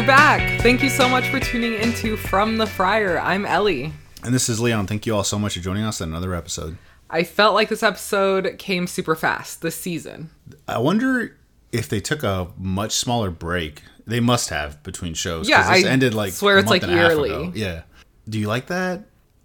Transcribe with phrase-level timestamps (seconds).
[0.00, 0.62] We're back.
[0.62, 3.20] Thank you so much for tuning into From the Fryer.
[3.20, 3.92] I'm Ellie.
[4.24, 4.86] And this is Leon.
[4.86, 6.78] Thank you all so much for joining us on another episode.
[7.10, 10.30] I felt like this episode came super fast this season.
[10.66, 11.36] I wonder
[11.70, 13.82] if they took a much smaller break.
[14.06, 15.46] They must have between shows.
[15.46, 17.28] Yeah, this I ended like swear a it's, like, yearly.
[17.28, 17.52] ago.
[17.54, 17.82] Yeah.
[18.26, 19.02] Do you like that?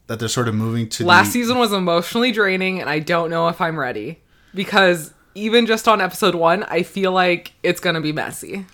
[0.07, 3.29] That they're sort of moving to Last the, season was emotionally draining, and I don't
[3.29, 4.21] know if I'm ready
[4.53, 8.65] because even just on episode one, I feel like it's gonna be messy.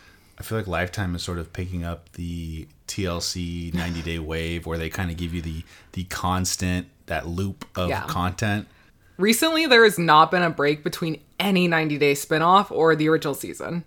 [0.42, 4.80] I feel like Lifetime is sort of picking up the TLC 90 day wave where
[4.80, 8.08] they kind of give you the the constant that loop of Yeah.
[8.08, 8.68] content.
[9.18, 13.36] Recently, there has not been a break between any 90 day spinoff or the original
[13.36, 13.84] season.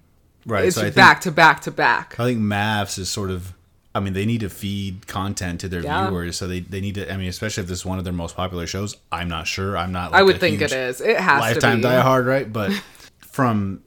[0.47, 0.67] Right.
[0.67, 2.15] It's so think, back to back to back.
[2.21, 3.53] I think MAFS is sort of
[3.97, 6.09] I mean, they need to feed content to their Yeah.
[6.09, 7.12] viewers, so they, they need to.
[7.12, 8.97] I mean, especially if this is one of their most popular shows.
[9.12, 9.77] I'm not sure.
[9.77, 10.11] I'm not.
[10.11, 11.01] Like I would think it is.
[11.01, 11.95] It has lifetime to be.
[11.95, 12.53] diehard, right?
[12.53, 12.73] But
[13.19, 13.84] from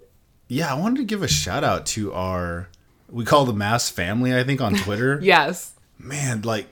[0.47, 2.69] yeah, I wanted to give a shout out to our
[3.09, 4.35] we call the MAFS family.
[4.37, 5.19] I think on Twitter.
[5.21, 5.73] Yes.
[5.99, 6.67] Man, like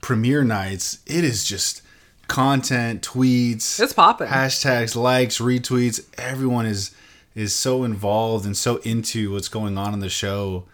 [0.00, 1.82] premiere nights, it is just
[2.28, 4.28] content, tweets, It's popping.
[4.28, 6.04] hashtags, likes, retweets.
[6.18, 6.94] Everyone is
[7.34, 10.64] is so involved and so into what's going on in the show,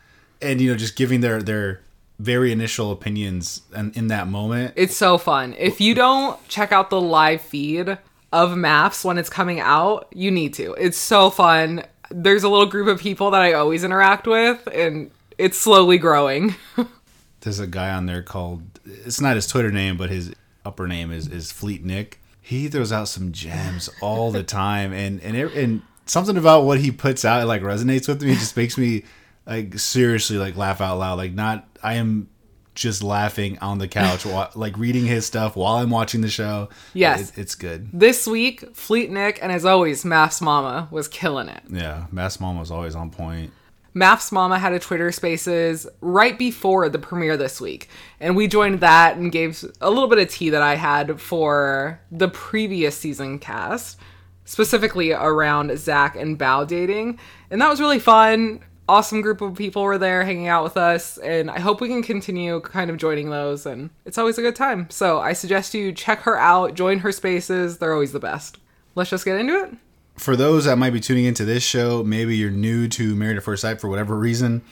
[0.42, 1.80] and you know, just giving their their
[2.18, 4.72] very initial opinions and in that moment.
[4.76, 5.54] It's so fun.
[5.58, 7.98] If you don't check out the live feed
[8.32, 10.72] of MAFS when it's coming out, you need to.
[10.74, 11.84] It's so fun.
[12.10, 16.54] There's a little group of people that I always interact with, and it's slowly growing.
[17.40, 20.34] There's a guy on there called it's not his Twitter name, but his
[20.64, 22.20] upper name is is Fleet Nick.
[22.40, 26.80] He throws out some gems all the time, and and it, and something about what
[26.80, 28.32] he puts out like resonates with me.
[28.32, 29.04] It just makes me
[29.46, 31.18] like seriously like laugh out loud.
[31.18, 32.28] Like not I am
[32.76, 36.68] just laughing on the couch, wa- like reading his stuff while I'm watching the show.
[36.94, 37.30] Yes.
[37.30, 37.88] It- it's good.
[37.92, 41.62] this week, Fleet Nick, and as always, MAFS Mama was killing it.
[41.68, 43.50] Yeah, MAFS Mom was always on point.
[43.94, 47.88] MAFS Mama had a Twitter Spaces right before the premiere this week,
[48.20, 51.98] and we joined that and gave a little bit of tea that I had for
[52.12, 53.98] the previous season cast,
[54.44, 57.18] specifically around Zach and Bow dating,
[57.50, 58.60] and that was really fun.
[58.88, 62.02] Awesome group of people were there hanging out with us, and I hope we can
[62.02, 64.88] continue kind of joining those, and it's always a good time.
[64.90, 68.58] So I suggest you check her out, join her spaces, they're always the best.
[68.94, 69.74] Let's just get into it.
[70.16, 73.42] for those that might be tuning into this show, maybe you're new to Married at
[73.42, 74.62] First Sight for whatever reason,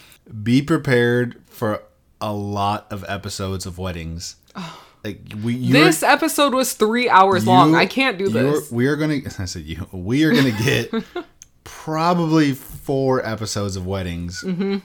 [0.42, 1.82] be prepared for
[2.20, 4.36] a lot of episodes of weddings.
[5.06, 7.74] Like we, This episode was three hours long.
[7.74, 8.70] I can't do this.
[8.72, 9.16] We are gonna.
[9.38, 9.86] I said you.
[9.92, 10.90] We are gonna get
[11.64, 14.42] probably four episodes of weddings.
[14.42, 14.78] Mm-hmm.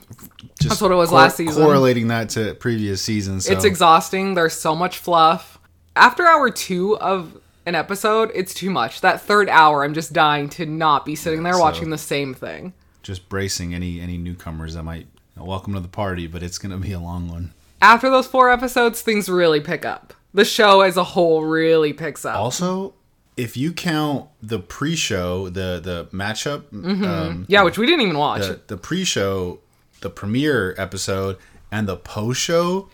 [0.58, 1.62] Just That's what it was last season.
[1.62, 3.44] Correlating that to previous seasons.
[3.46, 3.52] So.
[3.52, 4.34] It's exhausting.
[4.34, 5.58] There's so much fluff.
[5.96, 7.36] After hour two of
[7.66, 9.00] an episode, it's too much.
[9.02, 12.34] That third hour, I'm just dying to not be sitting there So- watching the same
[12.34, 12.72] thing.
[13.02, 16.92] just bracing any any newcomers that might welcome to the party, but it's gonna be
[16.92, 17.52] a long one.
[17.80, 20.12] After those four episodes, things really pick up.
[20.34, 22.36] The show as a whole really picks up.
[22.36, 22.92] Also,
[23.40, 28.42] if you count the pre-show, the the matchup, um, yeah, which we didn't even watch.
[28.42, 29.60] the, the pre-show,
[30.02, 31.38] the premiere episode,
[31.72, 32.90] and the post-show,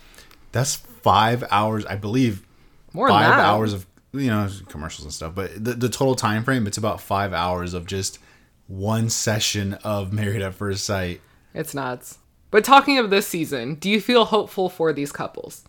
[0.53, 2.47] that's five hours, I believe.
[2.93, 3.45] More than five that.
[3.45, 7.01] hours of you know commercials and stuff, but the the total time frame, it's about
[7.01, 8.21] five hours of just
[8.69, 11.21] one session of Married at First Sight.
[11.55, 12.19] It's nuts.
[12.53, 15.65] But talking of this season, do you feel hopeful for these couples?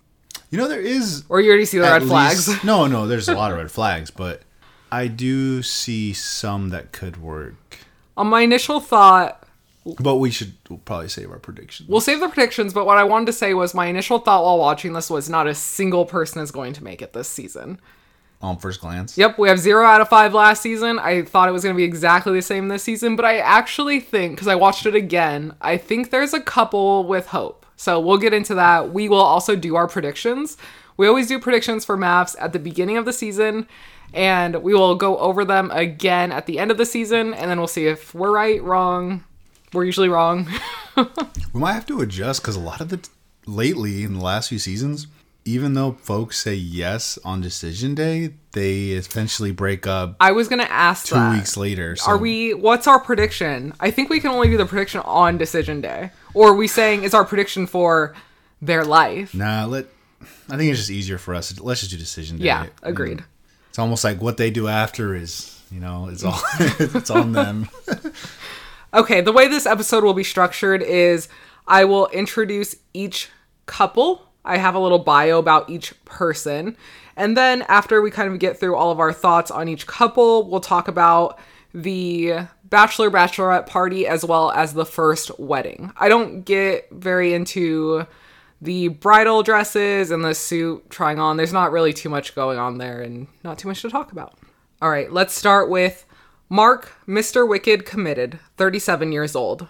[0.52, 2.64] You know, there is Or you already see the red flags?
[2.64, 4.44] no, no, there's a lot of red flags, but
[4.92, 7.80] I do see some that could work.
[8.16, 9.44] On my initial thought,
[10.00, 11.88] But we should we'll probably save our predictions.
[11.90, 14.58] We'll save the predictions, but what I wanted to say was my initial thought while
[14.58, 17.80] watching this was not a single person is going to make it this season.
[18.42, 19.18] on first glance.
[19.18, 21.00] Yep, we have zero out of five last season.
[21.00, 24.00] I thought it was going to be exactly the same this season, but I actually
[24.00, 27.66] think, because I watched it again, I think there's a couple with hope.
[27.78, 28.92] So we'll get into that.
[28.92, 30.58] We will also do our predictions.
[30.98, 33.68] We always do predictions for MAFS at the beginning of the season,
[34.14, 37.58] and we will go over them again at the end of the season, and then
[37.58, 39.24] we'll see if we're right, wrong.
[39.74, 40.48] We're usually wrong.
[41.54, 43.08] We might have to adjust because a lot of the
[43.46, 45.08] lately in the last few seasons,
[45.46, 50.60] even though folks say yes on decision day, they eventually break up I was going
[50.60, 51.34] to ask two that.
[51.34, 51.96] weeks later.
[51.96, 52.54] So Are we?
[52.54, 53.74] What's our prediction?
[53.80, 56.12] I think we can only do the prediction on decision day.
[56.34, 58.14] Or are we saying is our prediction for
[58.62, 59.34] their life?
[59.34, 59.86] Nah, let.
[60.50, 61.60] I think it's just easier for us.
[61.60, 62.46] Let's just do decision day.
[62.46, 63.24] Yeah, agreed.
[63.78, 67.70] It's almost like what they do after is, you know, it's all it's on them.
[68.92, 71.30] Okay, the way this episode will be structured is
[71.68, 73.30] I will introduce each
[73.68, 74.32] couple.
[74.44, 76.76] I have a little bio about each person.
[77.16, 80.50] And then after we kind of get through all of our thoughts on each couple,
[80.50, 81.38] we'll talk about
[81.72, 85.92] the bachelor bachelorette party as well as the first wedding.
[85.98, 88.08] I don't get very into
[88.62, 91.38] the bridal dresses and the suit trying on.
[91.38, 94.38] There's not really too much going on there and not too much to talk about.
[94.82, 96.06] All right, let's start with
[96.50, 97.48] Mark, Mr.
[97.48, 99.68] Wicked committed, 37 years old.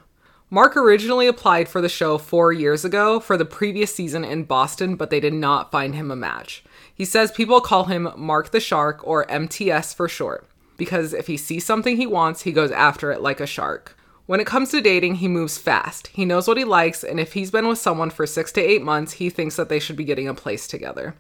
[0.50, 4.96] Mark originally applied for the show four years ago for the previous season in Boston,
[4.96, 6.64] but they did not find him a match.
[6.94, 10.48] He says people call him Mark the Shark or MTS for short,
[10.78, 13.98] because if he sees something he wants, he goes after it like a shark.
[14.28, 16.08] When it comes to dating, he moves fast.
[16.08, 18.82] He knows what he likes, and if he's been with someone for six to eight
[18.82, 21.16] months, he thinks that they should be getting a place together.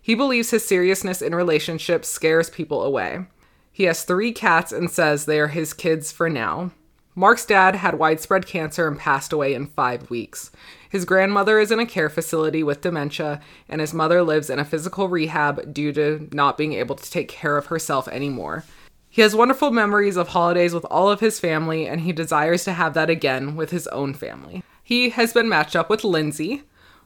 [0.00, 3.26] He believes his seriousness in relationships scares people away.
[3.70, 6.70] He has three cats and says they are his kids for now.
[7.14, 10.50] Mark's dad had widespread cancer and passed away in five weeks.
[10.88, 14.64] His grandmother is in a care facility with dementia, and his mother lives in a
[14.64, 18.64] physical rehab due to not being able to take care of herself anymore.
[19.10, 22.72] He has wonderful memories of holidays with all of his family, and he desires to
[22.72, 24.62] have that again with his own family.
[24.82, 26.62] He has been matched up with Lindsay,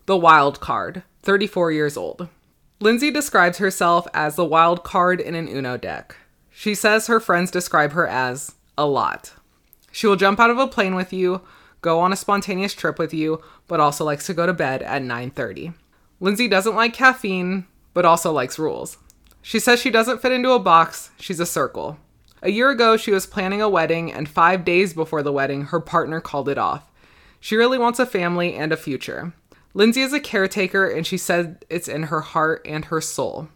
[0.07, 2.29] the wild card, 34 years old.
[2.81, 6.17] Lindsay describes herself as the wild card in an Uno deck.
[6.51, 9.33] She says her friends describe her as a lot.
[9.93, 11.43] She will jump out of a plane with you,
[11.81, 15.03] go on a spontaneous trip with you, but also likes to go to bed at
[15.03, 15.75] 9:30.
[16.19, 18.99] Lindsay doesn't like caffeine, but also likes rules.
[19.43, 21.99] She says she doesn't fit into a box, she's a circle.
[22.43, 25.81] A year ago, she was planning a wedding, and five days before the wedding, her
[25.81, 26.91] partner called it off.
[27.41, 29.33] She really wants a family and a future.
[29.75, 33.49] Lindsay is a caretaker, and she said it's in her heart and her soul.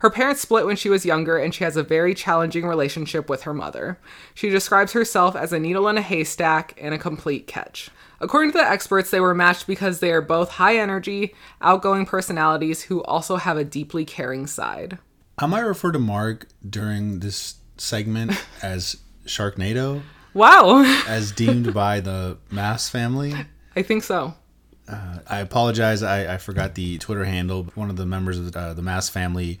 [0.00, 3.42] Her parents split when she was younger, and she has a very challenging relationship with
[3.42, 3.98] her mother.
[4.34, 7.90] She describes herself as a needle in a haystack and a complete catch.
[8.20, 12.82] According to the experts, they were matched because they are both high energy, outgoing personalities
[12.82, 14.98] who also have a deeply caring side.
[15.38, 18.96] I might refer to Mark during this segment as
[19.26, 20.02] Sharknado,
[20.34, 23.34] Wow, as deemed by the MAFS family.
[23.74, 24.34] I think so.
[24.88, 26.02] I apologize.
[26.02, 27.64] I, I forgot the Twitter handle.
[27.74, 29.58] One of the members of the, uh, the MAFS family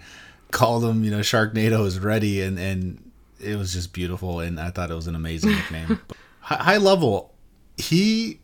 [0.52, 4.70] called him, you know, Sharknado is ready, and and it was just beautiful, and I
[4.70, 6.00] thought it was an amazing nickname.
[6.40, 7.34] high, high level,
[7.76, 8.38] he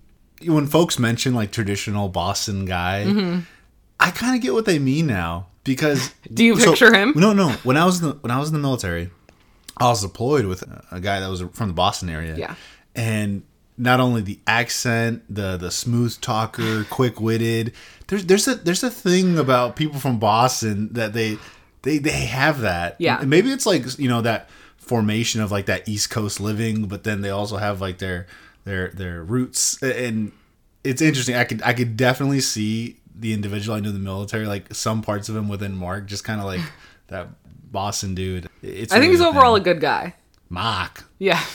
[0.44, 3.42] when folks mention like traditional Boston guy,
[4.00, 6.12] I kind of get what they mean now because.
[6.32, 7.12] Do you picture him?
[7.16, 7.50] No, no.
[7.64, 9.10] When I was in the, when I was in the military,
[9.76, 12.36] I was deployed with a guy that was from the Boston area.
[12.36, 12.54] Yeah.
[12.94, 13.42] And
[13.78, 17.72] not only the accent, the the smooth talker, quick witted.
[18.08, 21.38] There's there's a there's a thing about people from Boston that they
[21.82, 22.96] they they have that.
[22.98, 23.20] Yeah.
[23.20, 27.04] And maybe it's like you know that formation of like that East Coast living, but
[27.04, 28.26] then they also have like their
[28.64, 30.32] their their roots and
[30.84, 31.36] it's interesting.
[31.36, 35.02] I could I could definitely see the individual I knew in the military, like some
[35.02, 36.60] parts of him within Mark, just kind of like
[37.08, 37.28] that
[37.70, 38.48] Boston dude.
[38.62, 40.14] It's I think he's overall a good guy.
[40.48, 41.04] Mark.
[41.18, 41.42] Yeah.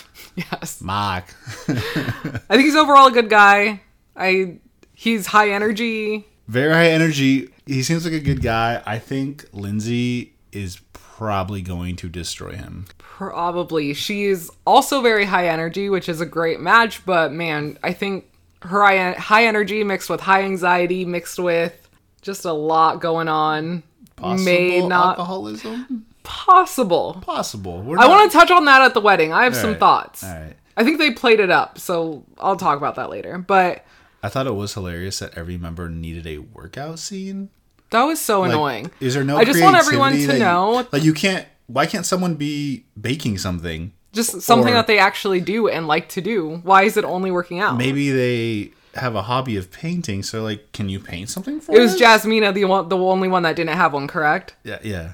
[0.52, 0.82] Yes.
[0.82, 1.34] Mark.
[1.68, 3.82] I think he's overall a good guy.
[4.16, 4.60] I
[4.94, 6.28] he's high energy.
[6.48, 7.50] Very high energy.
[7.66, 8.84] He seems like a good guy.
[8.86, 12.86] I think Lindsay is probably going to destroy him.
[13.00, 13.96] Probably.
[13.96, 18.27] She's also very high energy, which is a great match, but man, I think
[18.62, 21.88] her high, high energy mixed with high anxiety mixed with
[22.22, 23.84] just a lot going on
[24.16, 26.06] Possible may not alcoholism?
[26.24, 27.18] possible.
[27.22, 27.82] Possible.
[27.82, 29.32] We're I want to touch on that at the wedding.
[29.34, 29.80] I have some right.
[29.80, 30.24] thoughts.
[30.24, 30.56] All right.
[30.76, 33.38] I think they played it up, so I'll talk about that later.
[33.38, 33.86] But
[34.22, 37.50] I thought it was hilarious that every member needed a workout scene.
[37.92, 38.92] that was so Like, annoying.
[39.00, 39.38] Is there no?
[39.38, 41.48] I just want everyone to you- know like you can't.
[41.68, 43.92] Why can't someone be baking something?
[44.14, 46.58] Just something or- that they actually do and like to do.
[46.64, 47.78] Why is it only working out?
[47.78, 50.24] Maybe they have a hobby of painting.
[50.24, 52.02] So like, can you paint something for It was us?
[52.02, 54.56] Jasmina, the one, the only one that didn't have one, correct?
[54.64, 55.12] Yeah, yeah.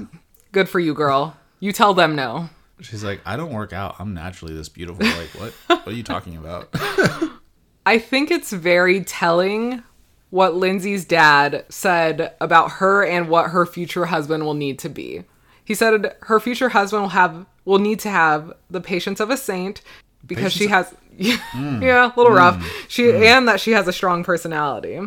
[0.51, 1.38] Good for you, girl.
[1.59, 2.50] You tell them no.
[2.81, 3.95] She's like, I don't work out.
[4.00, 5.05] I'm naturally this beautiful.
[5.05, 5.53] Like, what?
[5.85, 6.69] what are you talking about?
[7.85, 9.83] I think it's very telling
[10.29, 15.23] what Lindsay's dad said about her and what her future husband will need to be.
[15.63, 19.38] He said her future husband will have will need to have the patience of a
[19.38, 19.82] saint
[20.25, 21.84] because she has yeah, hmm.
[21.84, 22.55] a little rough.
[22.58, 22.67] Hmm.
[22.88, 23.24] She hmm.
[23.24, 25.00] and that she has a strong personality.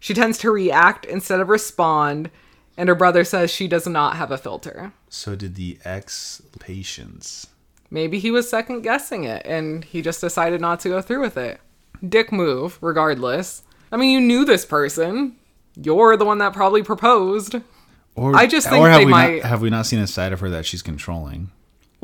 [0.00, 2.30] She tends to react instead of respond,
[2.76, 4.92] and her brother says she does not have a filter.
[5.08, 7.46] so did the ex patients.
[7.90, 11.36] Maybe he was second guessing it and he just decided not to go through with
[11.36, 11.60] it.
[12.06, 13.62] Dick move, regardless.
[13.92, 15.36] I mean, you knew this person.
[15.76, 17.54] You're the one that probably proposed.
[18.16, 20.08] Or I just think or have they we might- Not, have we not seen a
[20.08, 21.50] side of her that she's controlling?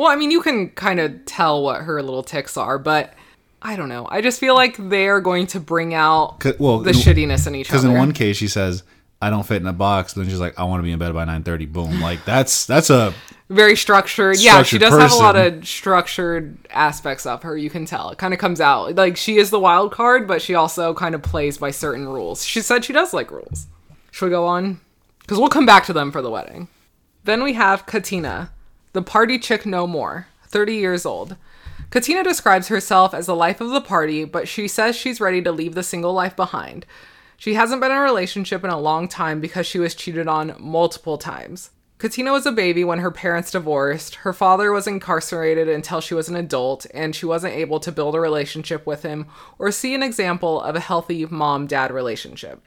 [0.00, 3.12] Well, I mean, you can kind of tell what her little ticks are, but
[3.60, 4.08] I don't know.
[4.10, 7.68] I just feel like they're going to bring out well, the in- shittiness in each
[7.68, 7.80] other.
[7.80, 8.82] Because in one case she says,
[9.20, 10.14] I don't fit in a box.
[10.14, 11.66] Then she's like, I want to be in bed by nine thirty.
[11.66, 12.00] Boom.
[12.00, 13.12] Like that's that's a
[13.50, 14.38] very structured.
[14.38, 17.54] yeah, she Structured does have a lot of structured aspects of her.
[17.54, 18.08] You can tell.
[18.08, 18.94] It kind of comes out.
[18.94, 22.42] Like she is the wild card, but she also kind of plays by certain rules.
[22.42, 23.66] She said she does like rules.
[24.12, 24.80] Should we go on?
[25.18, 26.68] Because we'll come back to them for the wedding.
[27.24, 28.50] Then we have Katina,
[28.92, 31.36] the party chick no more, 30 years old.
[31.90, 35.52] Katina describes herself as the life of the party, but she says she's ready to
[35.52, 36.86] leave the single life behind.
[37.36, 40.54] She hasn't been in a relationship in a long time because she was cheated on
[40.58, 41.70] multiple times.
[41.98, 44.16] Katina was a baby when her parents divorced.
[44.16, 48.14] Her father was incarcerated until she was an adult, and she wasn't able to build
[48.14, 49.26] a relationship with him
[49.58, 52.62] or see an example of a healthy mom dad relationship.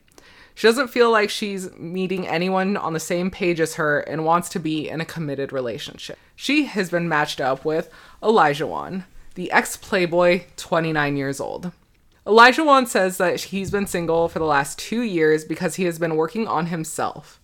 [0.55, 4.49] She doesn't feel like she's meeting anyone on the same page as her and wants
[4.49, 6.17] to be in a committed relationship.
[6.35, 7.89] She has been matched up with
[8.21, 9.05] Olajuwon,
[9.35, 11.71] the ex Playboy, 29 years old.
[12.25, 16.15] Olajuwon says that he's been single for the last two years because he has been
[16.15, 17.41] working on himself.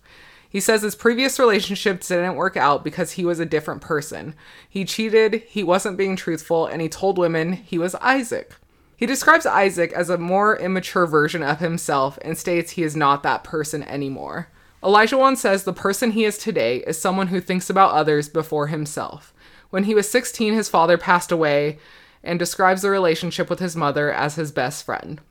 [0.48, 4.34] He says his previous relationships didn't work out because he was a different person.
[4.68, 8.54] He cheated, he wasn't being truthful, and he told women he was Isaac.
[9.00, 13.22] He describes Isaac as a more immature version of himself and states he is not
[13.22, 14.48] that person anymore.
[14.82, 19.32] Olajuwon says the person he is today is someone who thinks about others before himself.
[19.70, 21.78] When he was 16, his father passed away
[22.22, 25.22] and describes the relationship with his mother as his best friend.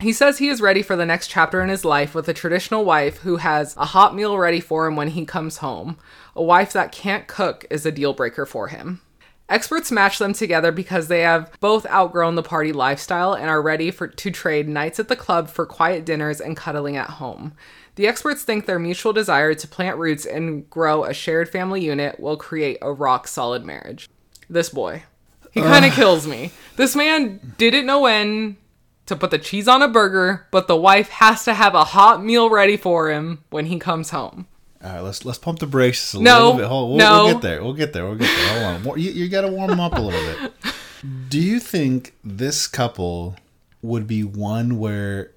[0.00, 2.86] He says he is ready for the next chapter in his life with a traditional
[2.86, 5.98] wife who has a hot meal ready for him when he comes home.
[6.34, 9.02] A wife that can't cook is a deal breaker for him.
[9.48, 13.90] Experts match them together because they have both outgrown the party lifestyle and are ready
[13.90, 17.54] for to trade nights at the club for quiet dinners and cuddling at home.
[17.94, 22.20] The experts think their mutual desire to plant roots and grow a shared family unit
[22.20, 24.08] will create a rock solid marriage.
[24.50, 25.04] This boy.
[25.52, 26.52] He kind of kills me.
[26.76, 28.58] This man didn't know when
[29.06, 32.22] to put the cheese on a burger, but the wife has to have a hot
[32.22, 34.46] meal ready for him when he comes home.
[34.84, 36.66] All right, let's let's pump the brakes a No, little bit.
[36.66, 37.24] Hold, we'll, no.
[37.24, 37.62] we'll get there.
[37.64, 38.04] We'll get there.
[38.06, 38.70] We'll get there.
[38.80, 39.00] Hold on.
[39.00, 40.52] You, you got to warm them up a little bit.
[41.28, 43.36] Do you think this couple
[43.82, 45.32] would be one where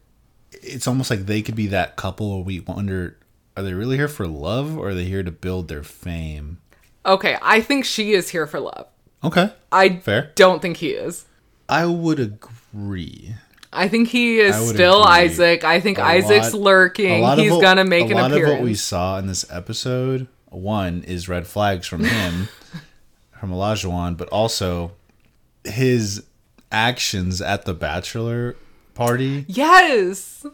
[0.52, 3.18] it's almost like they could be that couple where we wonder
[3.58, 6.60] are they really here for love or are they here to build their fame?
[7.06, 8.88] Okay, I think she is here for love.
[9.24, 9.52] Okay.
[9.72, 10.32] I Fair.
[10.36, 11.26] don't think he is.
[11.68, 13.36] I would agree.
[13.74, 15.04] I think he is I still.
[15.04, 15.63] Isaac.
[15.63, 17.24] I think Isaac's lot- lurking.
[17.38, 18.34] He's what- gonna make an appearance.
[18.34, 22.50] a lot of what we saw in this episode, one is red flags from him,
[23.40, 24.92] from Olajuwon, but also
[25.63, 26.24] his
[26.72, 28.56] actions at the bachelor
[28.94, 29.46] party.
[29.48, 30.46] yes.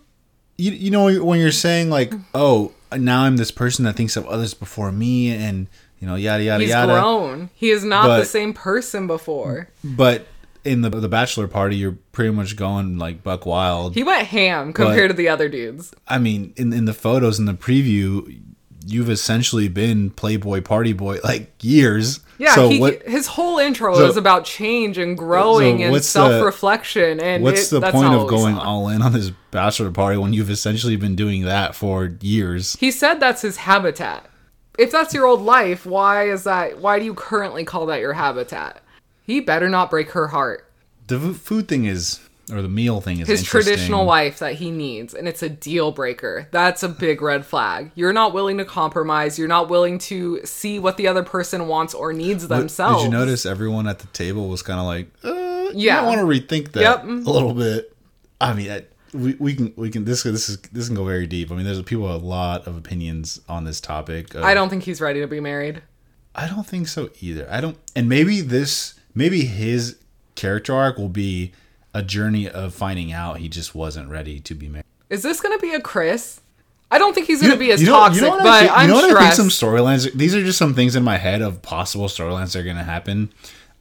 [0.60, 4.26] You, you know when you're saying like, oh, now I'm this person that thinks of
[4.26, 5.68] others before me, and
[6.00, 6.92] you know yada yada He's yada.
[6.94, 7.50] He's grown.
[7.54, 9.70] He is not the same person before.
[9.84, 10.26] But
[10.68, 13.96] in the the bachelor party, you're pretty much going like buck wild.
[13.96, 15.94] He went ham compared to the other dudes.
[16.08, 18.40] I mean, in in the photos in the preview,
[18.86, 22.20] you've essentially been Playboy Party Boy like years.
[22.40, 23.02] Yeah, So he, what?
[23.02, 27.20] his whole intro so- is about change and growing so and self-reflection.
[27.20, 30.50] And What's it- the point of going all in on this bachelor party when you've
[30.52, 32.76] essentially been doing that for years?
[32.80, 34.30] He said that's his habitat.
[34.78, 36.80] If that's your old life, why is that?
[36.80, 38.84] Why do you currently call that your habitat?
[39.28, 40.72] He better not break her heart.
[41.08, 42.20] The food thing is,
[42.52, 45.92] or the meal thing is His traditional wife that he needs, and it's a deal
[45.92, 46.48] breaker.
[46.52, 47.92] That's a big red flag.
[47.94, 49.38] You're not willing to compromise.
[49.38, 53.04] You're not willing to see what the other person wants or needs themselves.
[53.04, 56.02] Did you notice everyone at the table was kind of like, uh, Yeah.
[56.02, 57.04] I want to rethink that Yep.
[57.04, 57.94] a little bit.
[58.40, 61.28] I mean, I, we, we can we can this this is this can go very
[61.28, 61.52] deep.
[61.52, 64.34] I mean, there's people have a lot of opinions on this topic.
[64.36, 65.82] of- I don't think he's ready to be married.
[66.36, 67.48] I don't think so either.
[67.50, 69.98] I don't, and maybe this, maybe his
[70.36, 71.52] character arc will be
[71.94, 74.86] a journey of finding out he just wasn't ready to be married.
[75.10, 76.42] Is this going to be a Chris?
[76.92, 78.96] I don't think he's going to be as know- toxic, what I but I'm you
[78.96, 80.12] know what I think some storylines.
[80.14, 82.84] These are just some things in my head of possible storylines that are going to
[82.84, 83.34] happen.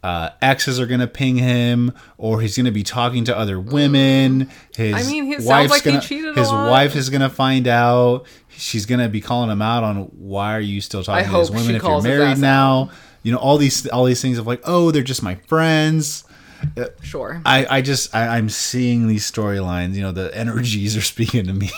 [0.02, 3.58] Uh, exes are going to ping him, or he's going to be talking to other
[3.58, 4.48] women.
[4.76, 7.66] His I mean, sounds wife's like gonna, cheated a His wife is going to find
[7.66, 8.26] out.
[8.48, 11.38] She's going to be calling him out on why are you still talking I to
[11.38, 12.90] these women if you're married now.
[13.26, 16.22] You know all these all these things of like, oh, they're just my friends.
[17.02, 17.42] sure.
[17.44, 19.94] I, I just I, I'm seeing these storylines.
[19.94, 21.70] You know, the energies are speaking to me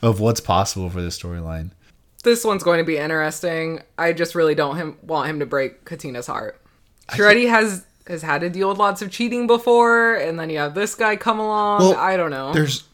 [0.00, 1.70] of what's possible for this storyline.
[2.22, 3.80] this one's going to be interesting.
[3.98, 6.60] I just really don't him, want him to break Katina's heart.
[7.14, 10.58] She already has has had to deal with lots of cheating before, and then you
[10.58, 11.80] have this guy come along.
[11.80, 12.52] Well, I don't know.
[12.52, 12.84] There's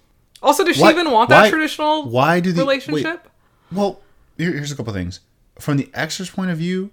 [0.42, 2.86] Also, does she why- even want why- that traditional why do the- wait.
[2.86, 3.28] relationship?
[3.70, 4.00] well,
[4.38, 5.20] here, here's a couple things
[5.58, 6.90] from the ex's point of view.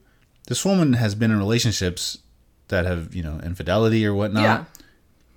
[0.50, 2.18] This woman has been in relationships
[2.68, 4.44] that have you know infidelity or whatnot.
[4.44, 4.66] Yeah.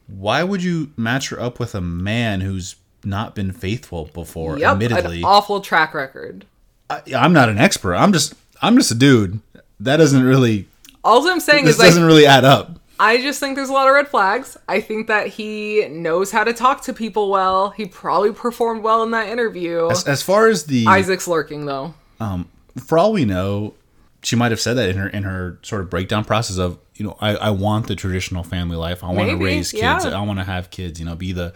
[0.09, 4.59] Why would you match her up with a man who's not been faithful before.
[4.59, 6.47] Yep, admittedly, an awful track record.
[6.91, 7.95] I, I'm not an expert.
[7.95, 9.41] I'm just I'm just a dude.
[9.81, 10.69] That doesn't really
[11.03, 12.79] All I'm saying this is like doesn't really add up.
[13.01, 14.57] I just think there's a lot of red flags.
[14.69, 17.71] I think that he knows how to talk to people well.
[17.71, 19.89] He probably performed well in that interview.
[19.91, 21.95] As, as far as the Isaac's lurking though.
[22.21, 23.75] Um, for all we know,
[24.23, 27.05] she might have said that in her in her sort of breakdown process of you
[27.07, 29.03] know I, I want the traditional family life.
[29.05, 29.83] I want to raise kids.
[30.05, 30.19] yeah.
[30.19, 30.99] I want to have kids.
[31.01, 31.53] You know, be the.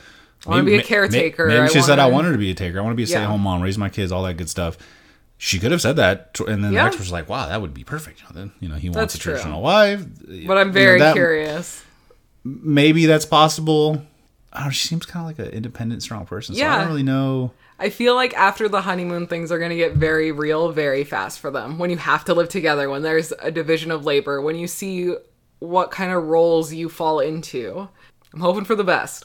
[0.46, 1.46] wanna be a caretaker.
[1.46, 2.78] Maybe, I she said I wanna- wanted to be a taker.
[2.78, 4.50] I want to be a stay at home mom, raise my kids, all that good
[4.50, 4.76] stuff.
[5.38, 6.82] She could have said that, and then Yeah.
[6.82, 8.88] the expert was like, "Wow, that would be perfect." You know, then you know he
[8.88, 9.32] wants That's a true.
[9.35, 11.82] traditional wife, But I'm You know, very that- curious.
[12.44, 14.02] Maybe that's possible.
[14.52, 16.54] I don't know, she seems kind of like an independent, strong person.
[16.54, 17.52] So I don't really know.
[17.78, 21.40] I feel like after the honeymoon, things are going to get very real very fast
[21.40, 21.78] for them.
[21.78, 25.14] When you have to live together, when there's a division of labor, when you see
[25.59, 27.88] what kind of roles you fall into.
[28.33, 29.25] I'm hoping for the best.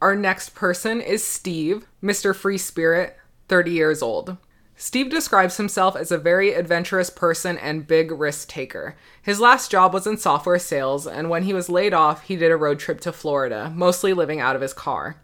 [0.00, 2.34] Our next person is Steve, Mr.
[2.34, 3.16] Free Spirit,
[3.48, 4.36] 30 years old.
[4.78, 8.94] Steve describes himself as a very adventurous person and big risk taker.
[9.22, 12.50] His last job was in software sales, and when he was laid off, he did
[12.50, 15.16] a road trip to Florida, mostly living out of his car.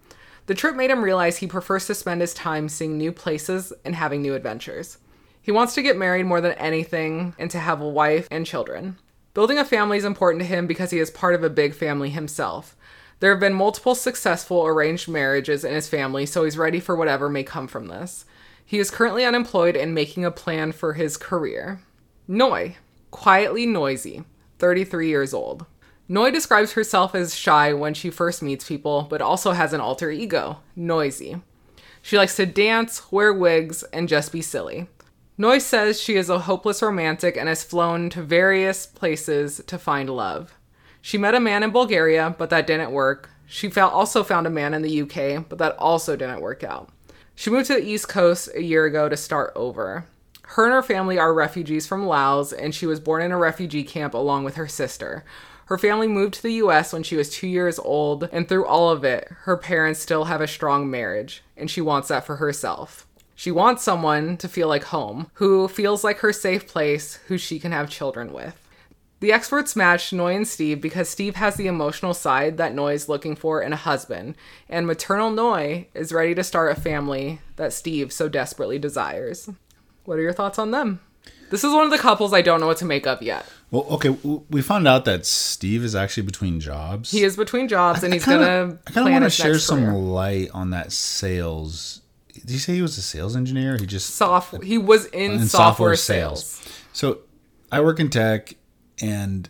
[0.52, 3.94] The trip made him realize he prefers to spend his time seeing new places and
[3.94, 4.98] having new adventures.
[5.40, 8.98] He wants to get married more than anything and to have a wife and children.
[9.32, 12.10] Building a family is important to him because he is part of a big family
[12.10, 12.76] himself.
[13.20, 17.30] There have been multiple successful arranged marriages in his family, so he's ready for whatever
[17.30, 18.26] may come from this.
[18.62, 21.80] He is currently unemployed and making a plan for his career.
[22.28, 22.76] Noi,
[23.10, 24.24] quietly noisy,
[24.58, 25.64] 33 years old.
[26.12, 30.10] Noi describes herself as shy when she first meets people, but also has an alter
[30.10, 31.40] ego, noisy.
[32.02, 34.88] She likes to dance, wear wigs, and just be silly.
[35.38, 40.10] Noi says she is a hopeless romantic and has flown to various places to find
[40.10, 40.52] love.
[41.00, 43.30] She met a man in Bulgaria, but that didn't work.
[43.46, 46.90] She also found a man in the UK, but that also didn't work out.
[47.34, 50.04] She moved to the East Coast a year ago to start over.
[50.42, 53.84] Her and her family are refugees from Laos, and she was born in a refugee
[53.84, 55.24] camp along with her sister.
[55.72, 58.90] Her family moved to the US when she was two years old, and through all
[58.90, 63.06] of it, her parents still have a strong marriage, and she wants that for herself.
[63.34, 67.58] She wants someone to feel like home, who feels like her safe place, who she
[67.58, 68.54] can have children with.
[69.20, 73.08] The experts matched Noi and Steve because Steve has the emotional side that Noi is
[73.08, 74.34] looking for in a husband,
[74.68, 79.48] and maternal Noy is ready to start a family that Steve so desperately desires.
[80.04, 81.00] What are your thoughts on them?
[81.48, 83.46] This is one of the couples I don't know what to make of yet.
[83.72, 87.10] Well, okay, we found out that Steve is actually between jobs.
[87.10, 89.80] He is between jobs and he's kinda, gonna I kind of want to share some
[89.86, 89.94] career.
[89.94, 92.02] light on that sales.
[92.34, 93.78] Did you say he was a sales engineer?
[93.78, 94.62] He just Soft.
[94.62, 96.62] He was in, in software, sales.
[96.92, 97.20] So
[97.70, 98.54] I work in tech,
[99.00, 99.48] and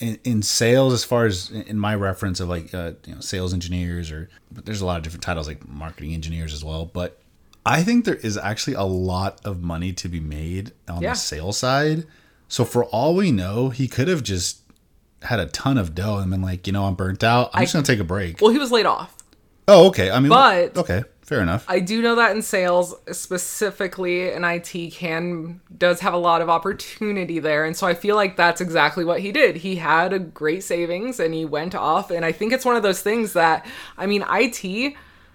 [0.00, 3.54] in, in sales, as far as in my reference of like uh, you know sales
[3.54, 6.86] engineers, or but there's a lot of different titles like marketing engineers as well.
[6.86, 7.20] But
[7.64, 11.12] I think there is actually a lot of money to be made on Yeah.
[11.12, 12.04] the sales side.
[12.50, 14.60] So for all we know, he could have just
[15.22, 17.48] had a ton of dough and been like, you know, I'm burnt out.
[17.54, 18.40] I'm just gonna take a break.
[18.42, 19.16] Well, he was laid off.
[19.68, 20.10] oh, okay.
[20.10, 21.64] I mean, But- okay, fair enough.
[21.68, 26.50] I do know that in sales, specifically in IT, can does have a lot of
[26.50, 29.56] opportunity there, and so I feel like that's exactly what he did.
[29.56, 32.10] He had a great savings, and he went off.
[32.10, 33.64] And I think it's one of those things that,
[33.96, 34.94] I mean, IT,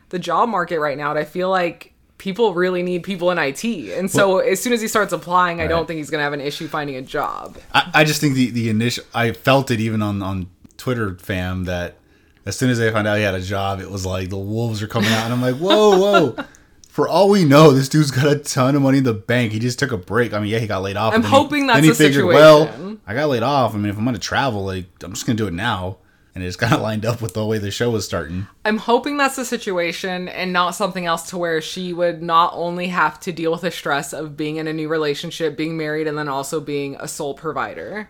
[0.09, 3.63] the job market right now, and I feel like people really need people in IT,
[3.63, 6.41] and so as soon as he starts applying, I don't think he's gonna have an
[6.41, 7.57] issue finding a job.
[7.73, 10.47] I, I just think the, the initial I felt it even on on
[10.77, 11.97] Twitter fam that
[12.45, 14.81] as soon as they found out he had a job, it was like the wolves
[14.83, 15.97] are coming out, and I'm like, whoa,
[16.35, 16.45] whoa.
[16.89, 19.51] For all we know, this dude's got a ton of money in the bank.
[19.51, 20.33] He just took a break.
[20.33, 21.13] I mean, yeah, he got laid off.
[21.13, 22.33] I'm then he- hoping that's then he the figured, situation.
[22.33, 23.73] well, I got laid off.
[23.73, 25.97] I mean, if I'm gonna travel, like I'm just gonna do it now.
[26.35, 28.45] And it just kind of lined up with the way the show was starting.
[28.65, 32.89] I'm hoping that's the situation and not something else to where she would not only
[32.89, 36.17] have to deal with the stress of being in a new relationship, being married, and
[36.17, 38.09] then also being a sole provider.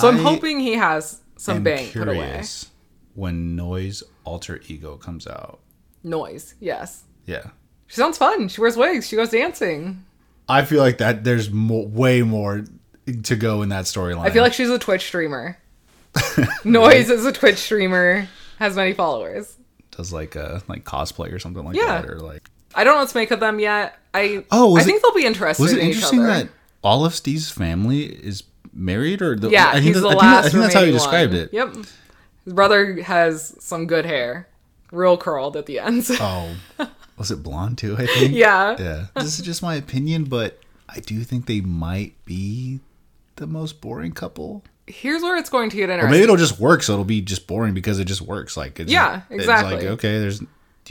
[0.00, 2.42] So I'm I hoping he has some bank put away.
[3.14, 5.60] when Noise Alter Ego comes out.
[6.02, 7.04] Noise, yes.
[7.26, 7.50] Yeah,
[7.86, 8.48] She sounds fun.
[8.48, 9.06] She wears wigs.
[9.06, 10.04] She goes dancing.
[10.48, 12.64] I feel like that there's mo- way more
[13.22, 14.26] to go in that storyline.
[14.26, 15.58] I feel like she's a Twitch streamer.
[16.64, 19.56] Noise is a Twitch streamer, has many followers.
[19.90, 22.00] does like a like cosplay or something like Yeah.
[22.02, 22.48] that, or like.
[22.74, 23.98] I don't know what to make of them yet.
[24.14, 26.48] I Oh, I think it- they'll be interested Was it in interesting that
[26.82, 30.22] all of Steve's family is married, or the, Yeah, I think he's the I think,
[30.22, 30.42] last.
[30.42, 31.42] that- I think that's how you described one.
[31.42, 31.50] it.
[31.52, 31.74] Yep.
[32.44, 34.48] His brother has some good hair,
[34.90, 36.10] real curled at the ends.
[36.20, 36.50] Oh,
[37.18, 37.94] was it blonde too?
[37.98, 38.32] I think.
[38.34, 38.76] yeah.
[38.78, 39.06] Yeah.
[39.16, 42.80] This is just my opinion, but I do think they might be
[43.36, 44.64] the most boring couple.
[44.92, 46.08] Here's where it's going to get interesting.
[46.08, 48.56] Or maybe it'll just work, so it'll be just boring because it just works.
[48.56, 49.76] Like, it's Yeah, it's exactly.
[49.76, 50.42] like okay, there's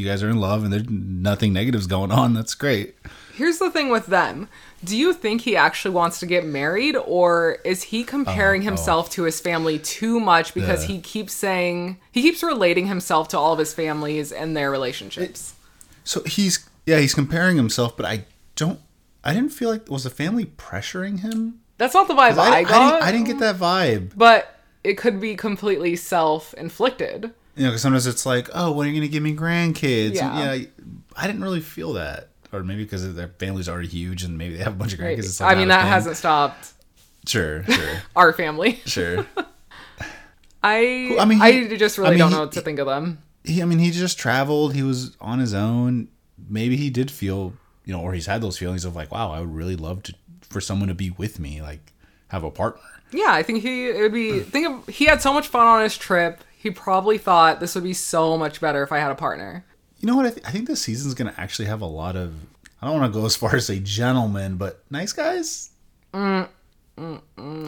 [0.02, 2.34] you guys are in love and there's nothing negative's going on.
[2.34, 2.96] That's great.
[3.34, 4.50] Here's the thing with them.
[4.84, 8.68] Do you think he actually wants to get married or is he comparing oh, oh.
[8.68, 13.28] himself to his family too much because The- he keeps saying he keeps relating himself
[13.30, 15.54] to all of his families and their relationships?
[16.04, 18.80] So he's yeah, he's comparing himself, but I don't.
[19.24, 21.62] I didn't feel like was the family pressuring him.
[21.82, 22.92] That's not the vibe I, I, I, got.
[22.92, 24.12] didn't, I didn't get that vibe.
[24.16, 27.32] but it could be completely self-inflicted.
[27.56, 30.14] You know, because sometimes it's like, oh, when are you gonna give me grandkids?
[30.16, 30.54] Yeah.
[30.54, 30.66] Yeah,
[31.16, 34.64] I didn't really feel that, or maybe because their family's already huge and maybe they
[34.64, 35.42] have a bunch of grandkids.
[35.42, 36.74] Like I mean that hasn't stopped
[37.28, 38.80] Sure, sure, our family.
[38.86, 39.26] sure.
[40.64, 42.80] I I I, mean, he- just I really mean, don't he- know what to think
[42.80, 43.22] of them.
[43.44, 44.74] he, I mean, he just traveled.
[44.76, 46.08] He was on his own.
[46.50, 47.54] Maybe he did feel,
[47.86, 50.16] you know, or he's had those feelings of like, wow, I would really love to
[50.52, 51.94] for someone to be with me, like
[52.28, 52.82] have a partner.
[53.12, 55.82] Yeah, I think he it would be think of he had so much fun on
[55.84, 56.44] his trip.
[56.58, 59.66] He probably thought this would be so much better if I had a partner.
[60.00, 60.26] You know what?
[60.26, 62.34] I, th- I think this season's gonna actually have a lot of.
[62.82, 65.70] I don't want to go as far as say gentlemen, but nice guys.
[66.14, 66.48] Mm,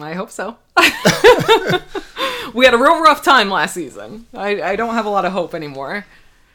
[0.00, 0.56] I hope so.
[2.54, 4.26] we had a real rough time last season.
[4.34, 6.04] I, I don't have a lot of hope anymore.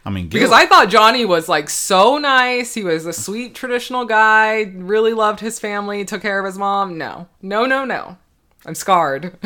[0.06, 2.74] I mean, Because I thought Johnny was like so nice.
[2.74, 6.98] He was a sweet traditional guy, really loved his family, took care of his mom.
[6.98, 7.28] No.
[7.42, 8.18] No, no, no.
[8.66, 9.38] I'm scarred.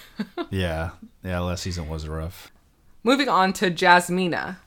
[0.50, 0.90] yeah,
[1.22, 1.38] yeah.
[1.40, 2.50] Last season was rough.
[3.02, 4.58] Moving on to Jasmina,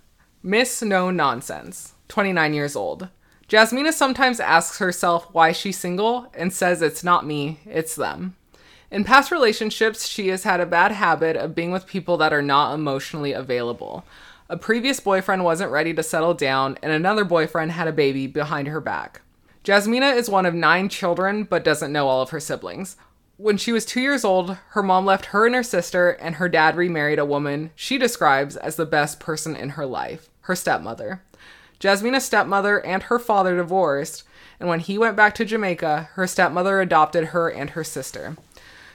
[0.41, 3.09] Miss No Nonsense, 29 years old.
[3.47, 8.35] Jasmina sometimes asks herself why she's single and says it's not me, it's them.
[8.89, 12.41] In past relationships, she has had a bad habit of being with people that are
[12.41, 14.05] not emotionally available.
[14.53, 18.67] A previous boyfriend wasn't ready to settle down, and another boyfriend had a baby behind
[18.67, 19.21] her back.
[19.63, 22.95] Jasmina is one of nine children, but doesn't know all of her siblings.
[23.37, 26.47] When she was two years old, her mom left her and her sister, and her
[26.47, 31.23] dad remarried a woman she describes as the best person in her life her stepmother.
[31.79, 34.21] Jasmina's stepmother and her father divorced,
[34.59, 38.37] and when he went back to Jamaica, her stepmother adopted her and her sister.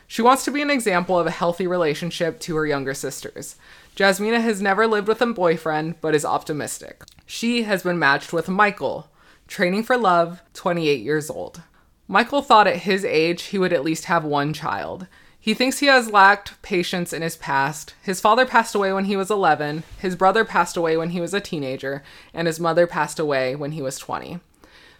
[0.06, 3.56] She wants to be an example of a healthy relationship to her younger sisters.
[3.98, 7.02] Jasmina has never lived with a boyfriend, but is optimistic.
[7.26, 9.10] She has been matched with Michael,
[9.48, 11.62] training for love, 28 years old.
[12.06, 15.08] Michael thought at his age he would at least have one child.
[15.40, 17.94] He thinks he has lacked patience in his past.
[18.00, 21.34] His father passed away when he was 11, his brother passed away when he was
[21.34, 24.38] a teenager, and his mother passed away when he was 20.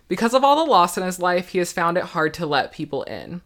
[0.09, 2.73] Because of all the loss in his life, he has found it hard to let
[2.73, 3.43] people in.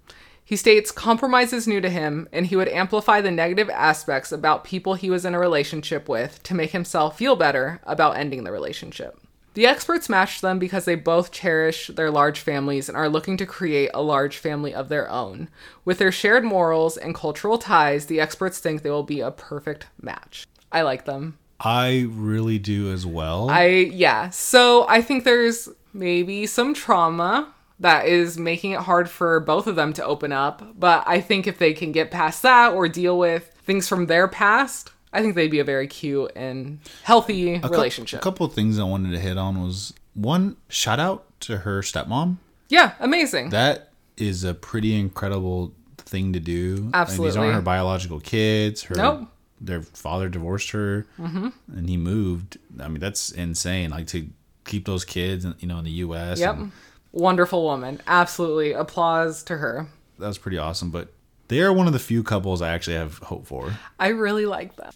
[0.53, 4.65] He states compromise is new to him, and he would amplify the negative aspects about
[4.65, 8.53] people he was in a relationship with to make himself feel better about ending the
[8.53, 9.19] relationship.
[9.55, 13.47] The experts matched them because they both cherish their large families and are looking to
[13.47, 15.49] create a large family of their own.
[15.87, 19.87] With their shared morals and cultural ties, the experts think they will be a perfect
[20.03, 20.47] match.
[20.71, 21.39] I like them.
[21.61, 23.49] I really do as well.
[23.49, 24.29] I yeah.
[24.29, 29.77] So I think there's maybe some trauma that is making it hard for both of
[29.77, 33.19] them to open up, but I think if they can get past that or deal
[33.19, 37.69] with things from their past, I think they'd be a very cute and healthy cou-
[37.69, 38.21] relationship.
[38.21, 41.83] a couple of things I wanted to hit on was one shout out to her
[41.83, 42.37] stepmom.
[42.69, 43.51] yeah, amazing.
[43.51, 46.91] That is a pretty incredible thing to do.
[46.95, 48.85] Mean, these aren't her biological kids.
[48.85, 49.29] Her Nope.
[49.61, 51.49] their father divorced her, mm-hmm.
[51.77, 52.59] and he moved.
[52.79, 53.91] I mean, that's insane.
[53.91, 54.29] Like to
[54.65, 56.39] keep those kids, you know, in the U.S.
[56.39, 56.57] yep.
[56.57, 56.73] and
[57.13, 58.01] Wonderful woman.
[58.07, 58.73] Absolutely.
[58.73, 59.87] Applause to her.
[60.19, 60.91] that was pretty awesome.
[60.91, 61.13] But
[61.49, 63.73] they are one of the few couples I actually have hope for.
[63.99, 64.91] I really like them.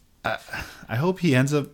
[0.89, 1.69] I hope he ends up.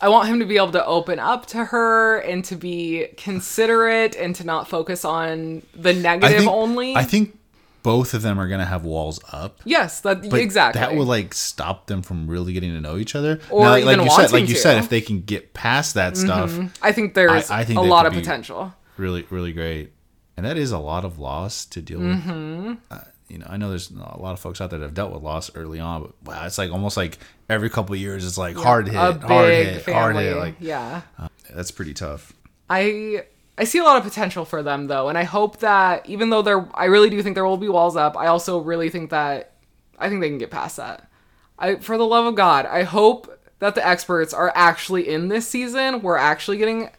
[0.00, 4.16] I want him to be able to open up to her and to be considerate
[4.16, 6.96] and to not focus on the I negative think, only.
[6.96, 7.38] I think
[7.82, 9.60] both of them are gonna have walls up.
[9.64, 10.80] yes, that But exactly.
[10.80, 13.40] that will like stop them from really getting to know each other.
[13.50, 14.60] Or like, like even you said, like you to.
[14.60, 16.66] said, if they can get past that stuff, mm-hmm.
[16.82, 18.74] I think there's I- I think a lot of be- potential.
[18.96, 19.92] Really, really great.
[20.36, 22.68] And that is a lot of loss to deal Mm-hmm.
[22.68, 22.78] with.
[22.90, 25.12] Uh, you know, I know there's a lot of folks out there that have dealt
[25.12, 28.36] with loss early on, but wow, it's like almost like every couple of years, it's
[28.36, 30.00] like hard hit, hard hit, family.
[30.00, 30.36] hard hit.
[30.36, 31.02] Like yeah.
[31.54, 32.32] that's pretty tough.
[32.68, 33.24] I
[33.56, 36.42] I see a lot of potential for them though, and I hope that even though
[36.42, 38.16] there, I really do think there will be walls up.
[38.16, 39.52] I also really think that
[39.98, 41.08] I think they can get past that.
[41.58, 45.46] I, for the love of God, I hope that the experts are actually in this
[45.48, 46.02] season.
[46.02, 46.90] We're actually getting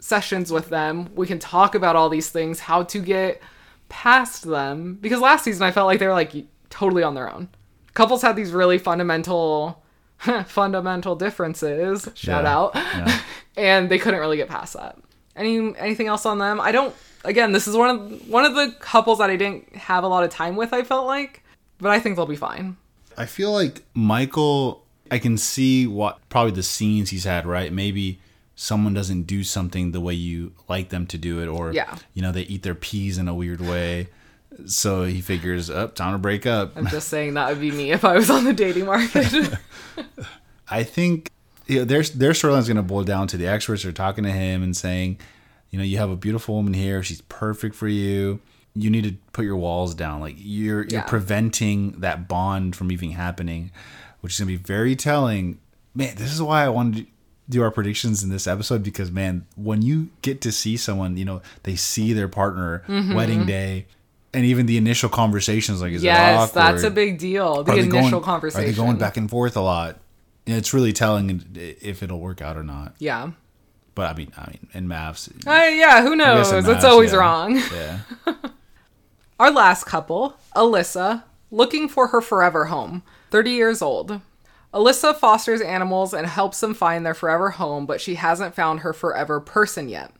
[0.00, 1.10] sessions with them.
[1.14, 3.40] We can talk about all these things, how to get
[3.88, 4.94] past them.
[5.00, 6.32] Because last season I felt like they were like
[6.70, 7.48] totally on their own.
[7.94, 9.82] Couples had these really fundamental,
[10.46, 12.08] fundamental differences.
[12.14, 12.56] Shout Yeah.
[12.56, 12.72] out.
[12.74, 13.20] Yeah.
[13.56, 14.96] and they couldn't really get past that.
[15.36, 16.60] Any anything else on them?
[16.60, 16.94] I don't.
[17.24, 20.24] Again, this is one of one of the couples that I didn't have a lot
[20.24, 20.72] of time with.
[20.72, 21.42] I felt like,
[21.78, 22.76] but I think they'll be fine.
[23.16, 24.84] I feel like Michael.
[25.12, 27.46] I can see what probably the scenes he's had.
[27.46, 28.20] Right, maybe
[28.62, 31.96] someone doesn't do something the way you like them to do it, or Yeah.
[32.12, 34.08] you know they eat their peas in a weird way.
[34.66, 36.76] So he figures, up, time to break up.
[36.76, 39.54] I'm just saying that would be me if I was on the dating market.
[40.70, 41.30] I think
[41.66, 44.24] you know, their their storyline is going to boil down to the experts are talking
[44.24, 45.18] to him and saying,
[45.70, 47.02] you know, you have a beautiful woman here.
[47.02, 48.40] She's perfect for you.
[48.74, 50.20] You need to put your walls down.
[50.20, 50.88] Like you're Yeah.
[50.98, 53.70] you're preventing that bond from even happening,
[54.20, 55.58] which is going to be very telling.
[55.94, 57.10] Man, this is why I wanted to
[57.50, 61.24] do our predictions in this episode because man, when you get to see someone, you
[61.26, 63.14] know, they see their partner Mm-hmm.
[63.14, 63.86] wedding day.
[64.32, 67.64] And even the initial conversations, like, is yes, that's a big deal.
[67.64, 68.68] The initial going- conversation.
[68.68, 69.98] Are they going back and forth a lot?
[70.46, 72.94] And it's really telling if it'll work out or not.
[73.00, 73.32] Yeah.
[73.96, 76.52] But I mean, I mean, in MAFS, Uh, yeah, who knows?
[76.52, 77.18] in It's always yeah.
[77.18, 77.56] wrong.
[77.74, 77.98] Yeah,
[79.40, 84.20] Our last couple, Alyssa, looking for her forever home, 30 years old.
[84.72, 88.92] Alyssa fosters animals and helps them find their forever home, but she hasn't found her
[88.92, 90.12] forever person yet.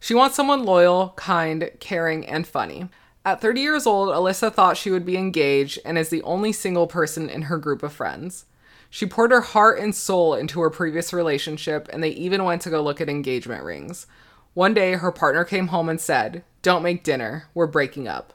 [0.00, 2.88] She wants someone loyal, kind, caring, and funny.
[3.26, 6.86] At 30 years old, Alyssa thought she would be engaged and is the only single
[6.86, 8.46] person in her group of friends.
[8.90, 12.70] She poured her heart and soul into her previous relationship, and they even went to
[12.70, 14.06] go look at engagement rings.
[14.54, 18.34] One day, her partner came home and said, Don't make dinner, we're breaking up.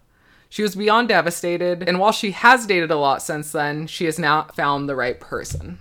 [0.49, 4.17] She was beyond devastated, and while she has dated a lot since then, she has
[4.17, 5.77] now found the right person.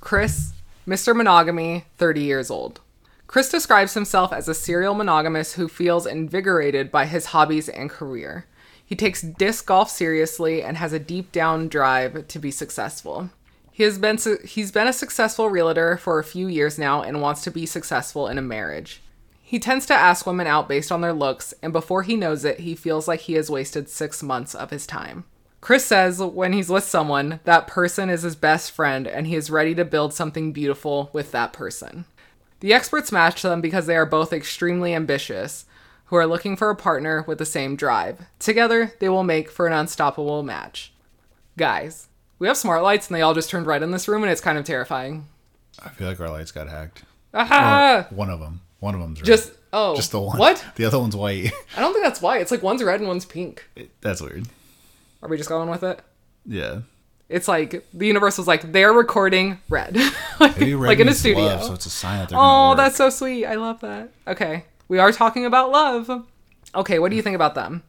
[0.00, 0.52] Chris,
[0.86, 1.16] Mr.
[1.16, 2.80] Monogamy, 30 years old.
[3.26, 8.46] Chris describes himself as a serial monogamist who feels invigorated by his hobbies and career.
[8.84, 13.30] He takes disc golf seriously and has a deep down drive to be successful.
[13.72, 17.22] He has been su- he's been a successful realtor for a few years now and
[17.22, 19.00] wants to be successful in a marriage.
[19.46, 22.60] He tends to ask women out based on their looks, and before he knows it,
[22.60, 25.24] he feels like he has wasted six months of his time.
[25.60, 29.50] Chris says when he's with someone, that person is his best friend and he is
[29.50, 32.06] ready to build something beautiful with that person.
[32.60, 35.66] The experts match them because they are both extremely ambitious,
[36.06, 38.26] who are looking for a partner with the same drive.
[38.38, 40.92] Together, they will make for an unstoppable match.
[41.56, 44.32] Guys, we have smart lights and they all just turned red in this room and
[44.32, 45.28] it's kind of terrifying.
[45.82, 47.04] I feel like our lights got hacked.
[47.34, 48.06] Aha!
[48.10, 48.60] One of them.
[48.84, 49.26] One of them's red.
[49.26, 50.36] Just oh, just the one.
[50.36, 50.62] What?
[50.76, 51.50] The other one's white.
[51.76, 52.36] I don't think that's why.
[52.36, 53.66] It's like one's red and one's pink.
[54.02, 54.46] That's weird.
[55.22, 56.02] Are we just going with it?
[56.44, 56.80] Yeah.
[57.30, 59.96] It's like the universe was like they're recording red,
[60.38, 61.44] like, red like in a studio.
[61.44, 63.46] love, so it's a sign that they're oh, that's so sweet.
[63.46, 64.10] I love that.
[64.26, 66.26] Okay, we are talking about love.
[66.74, 67.82] Okay, what do you think about them,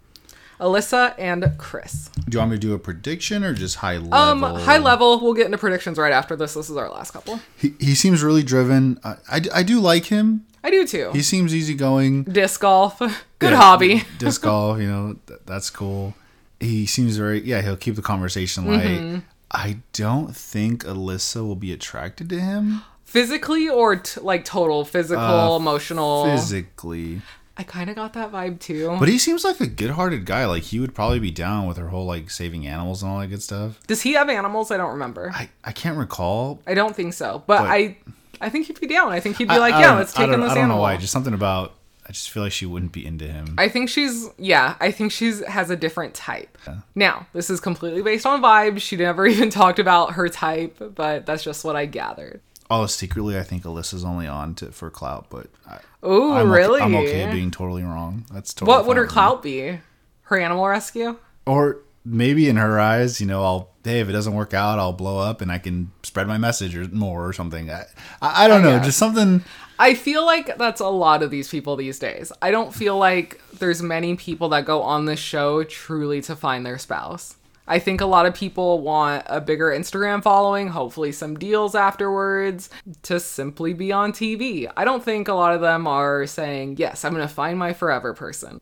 [0.59, 2.09] Alyssa and Chris?
[2.27, 4.13] Do you want me to do a prediction or just high level?
[4.13, 5.19] Um, high level.
[5.19, 6.53] We'll get into predictions right after this.
[6.53, 7.39] This is our last couple.
[7.57, 8.99] He, he seems really driven.
[9.03, 10.45] I, I, I do like him.
[10.63, 11.11] I do too.
[11.13, 12.23] He seems easygoing.
[12.23, 12.97] Disc golf,
[13.39, 14.03] good Yeah, hobby.
[14.17, 16.15] Disc golf, you know, th- that's cool.
[16.59, 18.99] He seems very, yeah, he'll keep the conversation light.
[18.99, 19.19] Mm-hmm.
[19.51, 25.23] I don't think Alyssa will be attracted to him Physically or t- like total physical,
[25.23, 26.25] Uh, emotional.
[26.25, 27.21] physically.
[27.57, 28.95] I kind of got that vibe too.
[28.99, 30.45] But he seems like a good hearted guy.
[30.45, 33.27] Like, he would probably be down with her whole, like, saving animals and all that
[33.27, 33.79] good stuff.
[33.87, 34.71] Does he have animals?
[34.71, 35.31] I don't remember.
[35.33, 36.61] I, I can't recall.
[36.67, 37.97] I don't think so, but, But- I,
[38.41, 39.13] I think he'd be down.
[39.13, 40.77] I think he'd be I- like, I yeah, let's take in don't- I don't animal.
[40.77, 40.97] know why.
[40.97, 41.73] Just something about,
[42.05, 43.55] I just feel like she wouldn't be into him.
[43.57, 46.55] I think she's yeah, I think she's has a different type.
[46.93, 48.81] Now, this is completely based on vibes.
[48.81, 52.41] She never even talked about her type, but that's just what I gathered.
[52.69, 56.81] oh, secretly, I think Alyssa's only on to, for clout, but I, Oh, really?
[56.81, 58.25] Okay, I'm okay being totally wrong.
[58.31, 59.79] That's totally what would her clout be?
[60.23, 61.17] Her animal rescue?
[61.45, 64.93] Or maybe in her eyes, you know, I'll hey, if it doesn't work out, I'll
[64.93, 67.69] blow up and I can spread my message or more or something.
[67.69, 67.85] I,
[68.21, 68.83] I, I don't know, yeah.
[68.83, 69.43] just something.
[69.77, 72.31] I feel like that's a lot of these people these days.
[72.41, 76.65] I don't feel like there's many people that go on this show truly to find
[76.65, 77.35] their spouse.
[77.67, 82.69] I think a lot of people want a bigger Instagram following, hopefully some deals afterwards,
[83.03, 84.71] to simply be on TV.
[84.77, 87.73] I don't think a lot of them are saying, "Yes, I'm going to find my
[87.73, 88.61] forever person."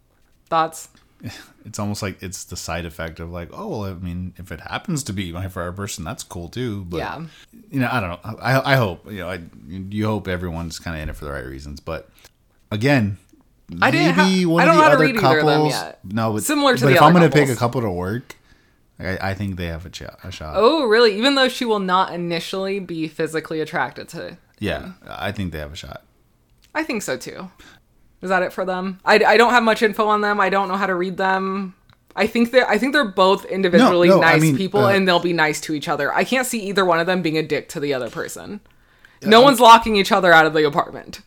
[0.49, 0.89] Thoughts?
[1.65, 4.59] It's almost like it's the side effect of like, oh, well, I mean, if it
[4.59, 6.83] happens to be my forever person, that's cool too.
[6.83, 7.21] But Yeah.
[7.71, 8.19] you know, I don't know.
[8.41, 9.29] I, I hope you know.
[9.29, 12.09] I you hope everyone's kind of in it for the right reasons, but
[12.69, 13.17] again.
[13.81, 15.45] I didn't maybe ha- one I don't the know how to other read either of
[15.45, 15.99] them yet.
[16.03, 18.35] No, but, Similar to but the if I'm gonna pick a couple to work,
[18.99, 20.53] I, I think they have a, ch- a shot.
[20.58, 21.17] Oh, really?
[21.17, 25.73] Even though she will not initially be physically attracted to Yeah, I think they have
[25.73, 26.03] a shot.
[26.75, 27.49] I think so too.
[28.21, 28.99] Is that it for them?
[29.03, 30.39] I, I don't have much info on them.
[30.39, 31.75] I don't know how to read them.
[32.15, 34.91] I think they're I think they're both individually No, no, I nice mean, people uh,
[34.91, 36.13] and they'll be nice to each other.
[36.13, 38.62] I can't see either one of them being a dick to the other person.
[39.23, 41.21] No one's locking each other out of the apartment.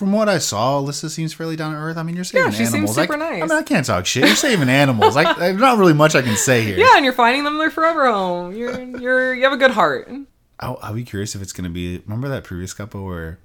[0.00, 1.98] From what I saw, Alyssa seems fairly down to earth.
[1.98, 2.96] I mean, you're saving Yeah, she seems animals.
[2.96, 3.42] I- super nice.
[3.42, 4.24] I mean, I can't talk shit.
[4.24, 5.14] You're saving animals.
[5.14, 6.78] Like, there's not really much I can say here.
[6.78, 8.56] Yeah, and you're finding them their forever home.
[8.56, 10.10] You're you're you have a good heart.
[10.58, 11.98] I'll, I'll be curious if it's gonna be.
[12.06, 13.40] Remember that previous couple where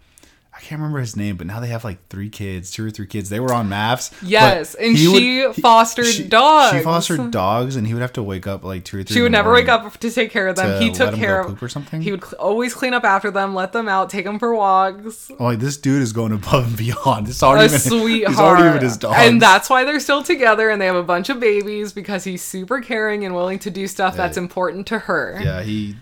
[0.55, 3.07] I can't remember his name, but now they have like three kids, two or three
[3.07, 3.29] kids.
[3.29, 4.13] They were on MAFS.
[4.23, 6.77] Yes, and he she fostered she- dogs.
[6.77, 9.15] She fostered dogs, and he would have to wake up like two or three.
[9.15, 10.81] She would never wake up to take care of them.
[10.81, 12.01] He took care of or something?
[12.01, 15.29] He would cl- always clean up after them, let them out, take them for walks.
[15.29, 17.27] I'm like this dude is going above and beyond.
[17.27, 18.31] It's already A even, sweetheart.
[18.31, 19.17] He's already even his dogs.
[19.19, 22.41] And that's why they're still together and they have a bunch of babies because he's
[22.41, 25.37] super caring and willing to do stuff that's important to her.
[25.43, 25.97] yeah, he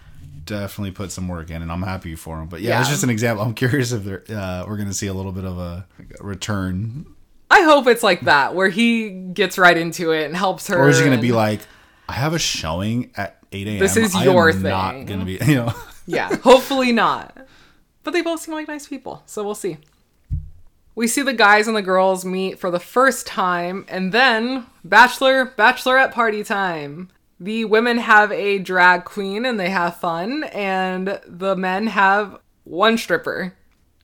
[0.46, 2.48] definitely put some work in, and I'm happy for him.
[2.48, 3.46] But yeah, it's just an example.
[3.46, 5.88] I'm curious if they're, uh, we're gonna see a little bit of a,
[6.20, 7.06] return,
[7.50, 10.78] I hope it's like that where he gets right into it and helps her.
[10.78, 11.62] or is he gonna be like,
[12.10, 13.80] I have a showing at 8 a.m.
[13.80, 15.74] This is your am Not gonna be, you know.
[16.08, 17.38] Yeah, hopefully not.
[18.04, 19.78] But they both seem like nice people, so we'll see.
[20.96, 25.46] We see the guys and the girls meet for the first time, and then bachelor,
[25.46, 27.10] bachelorette party time.
[27.40, 32.98] The women have a drag queen and they have fun, and the men have one
[32.98, 33.54] stripper.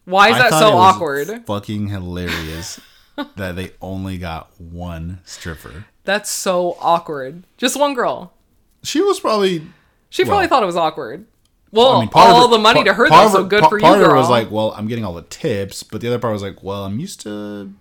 [0.05, 1.45] Why is I that so awkward?
[1.45, 2.79] Fucking hilarious
[3.35, 5.85] that they only got one stripper.
[6.03, 7.43] That's so awkward.
[7.57, 8.33] Just one girl.
[8.83, 9.67] She was probably
[10.09, 11.25] She probably Well- thought it was awkward.
[11.71, 13.77] Well, I mean, all her- the money part- to her of so good part- for
[13.77, 16.17] you, Part of her was like, well, I'm getting all the tips, but the other
[16.17, 17.71] part was like, well, I'm used to.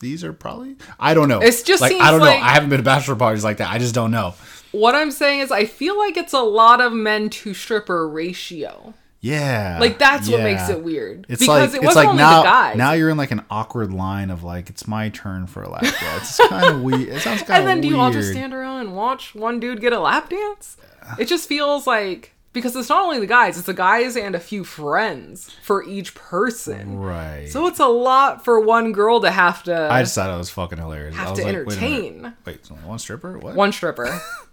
[0.00, 0.76] These are probably.
[0.98, 1.40] I don't know.
[1.40, 2.46] It's just like seems I don't like- know.
[2.46, 3.70] I haven't been to bachelor parties like that.
[3.70, 4.34] I just don't know.
[4.74, 8.94] What I'm saying is, I feel like it's a lot of men to stripper ratio.
[9.20, 11.24] Yeah, Like that's what makes it weird.
[11.30, 12.76] It's because like it it's wasn't like only now the guys.
[12.76, 15.80] now you're in like an awkward line of like it's my turn for a lap
[15.80, 16.38] dance.
[16.38, 17.08] It's kind of weird.
[17.08, 17.58] It sounds kind of weird.
[17.60, 20.28] and then do you all just stand around and watch one dude get a lap
[20.28, 20.76] dance?
[21.18, 24.40] It just feels like because it's not only the guys, it's the guys and a
[24.40, 26.98] few friends for each person.
[26.98, 27.48] Right.
[27.48, 30.50] So it's a lot for one girl to have to I just thought it was
[30.50, 31.14] fucking hilarious.
[31.16, 33.38] I have was to like, wait entertain Wait, only one stripper?
[33.38, 33.54] What?
[33.54, 34.20] one stripper.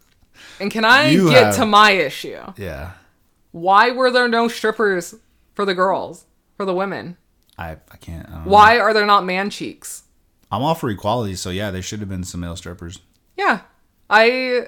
[0.60, 2.40] and can I You get have- to my issue?
[2.58, 2.92] Yeah.
[3.52, 5.16] Why were there no strippers
[5.56, 6.26] for the girls,
[6.58, 7.18] for the women?
[7.58, 8.28] I I can't.
[8.28, 8.52] I don't know.
[8.52, 10.04] Why are there not man cheeks?
[10.52, 13.00] I'm all for equality, so yeah, there should have been some male strippers.
[13.38, 13.62] Yeah.
[14.10, 14.26] I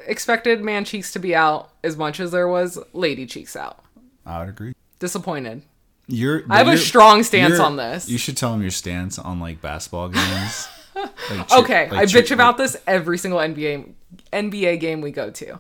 [0.07, 3.83] expected man cheeks to be out as much as there was lady cheeks out.
[4.25, 4.73] I would agree.
[4.99, 5.63] Disappointed.
[6.07, 6.43] You're.
[6.49, 8.07] I have a strong stance on this.
[8.09, 10.67] You should tell them your stance on like basketball games.
[10.95, 13.93] Like, Okay, like I bitch about this every single NBA
[14.33, 15.59] NBA game we go to.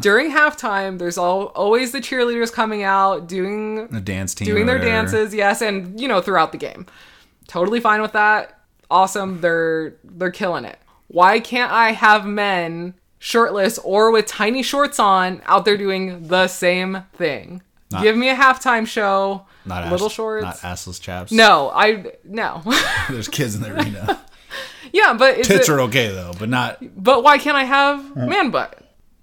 [0.00, 4.78] During halftime, there's all, always the cheerleaders coming out doing the dance team doing their
[4.78, 6.86] dances, yes, and you know throughout the game.
[7.46, 8.58] Totally fine with that.
[8.90, 10.78] Awesome, they're they're killing it.
[11.08, 16.48] Why can't I have men shirtless or with tiny shorts on out there doing the
[16.48, 17.62] same thing?
[17.92, 20.42] Not- Give me a halftime show, Not little ass, shorts.
[20.44, 21.30] Not assless chaps.
[21.30, 22.62] no, I no.
[23.10, 24.20] there's kids in the arena.
[24.92, 26.78] yeah, but Tits it, are okay though, but not.
[27.02, 28.78] But why can't I have man butt?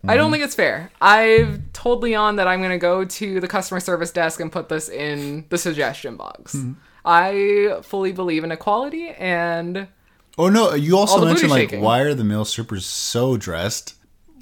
[0.08, 0.34] I don't mm-hmm.
[0.34, 0.92] think it's fair.
[1.02, 4.70] I've told Leon that I'm going to go to the customer service desk and put
[4.70, 6.56] this in the suggestion box.
[6.56, 6.74] Mm-hmm.
[7.04, 9.88] I fully believe in equality and
[10.38, 10.74] Oh no!
[10.74, 11.82] You also mentioned like shaking.
[11.82, 13.96] why are the male strippers so dressed?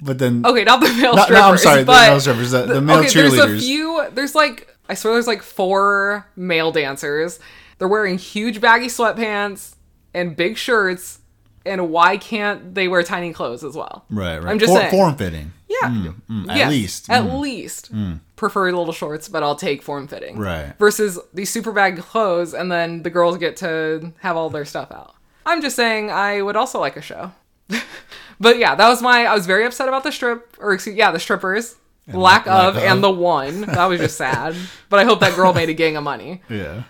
[0.04, 1.44] But then okay, not the male No, no, strippers.
[1.44, 4.08] I'm sorry, the male strippers, the- the male okay, There's a few.
[4.12, 7.40] There's like I swear there's like four male dancers.
[7.80, 9.74] They're wearing huge baggy sweatpants
[10.14, 11.20] and big shirts.
[11.66, 14.06] And why can't they wear tiny clothes as well?
[14.10, 14.50] right, right.
[14.50, 14.92] I'm just For- saying.
[14.92, 15.52] form fitting.
[15.70, 15.90] Yeah.
[16.30, 17.10] mm, at Yes, least.
[17.10, 17.40] At Mm.
[17.42, 17.92] least.
[18.38, 20.38] Prefer little shorts, but I'll take form fitting.
[20.38, 20.74] Right.
[20.80, 24.92] Versus these super baggy clothes, and then the girls get to have all their stuff
[24.94, 25.16] out.
[25.46, 27.32] I'm just saying I would also like a show.
[28.40, 29.26] but yeah, that was my.
[29.26, 31.76] I was very upset about the strip, or excuse, yeah, the strippers.
[32.08, 32.84] Lack, lack of, of.
[32.84, 33.62] and the one.
[33.66, 34.56] That was just sad.
[34.90, 36.42] but I hope that girl made a gang of money.
[36.50, 36.84] Yeah.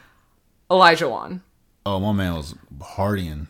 [0.70, 1.42] Olajuwon.
[1.86, 3.48] Oh, my man was partying.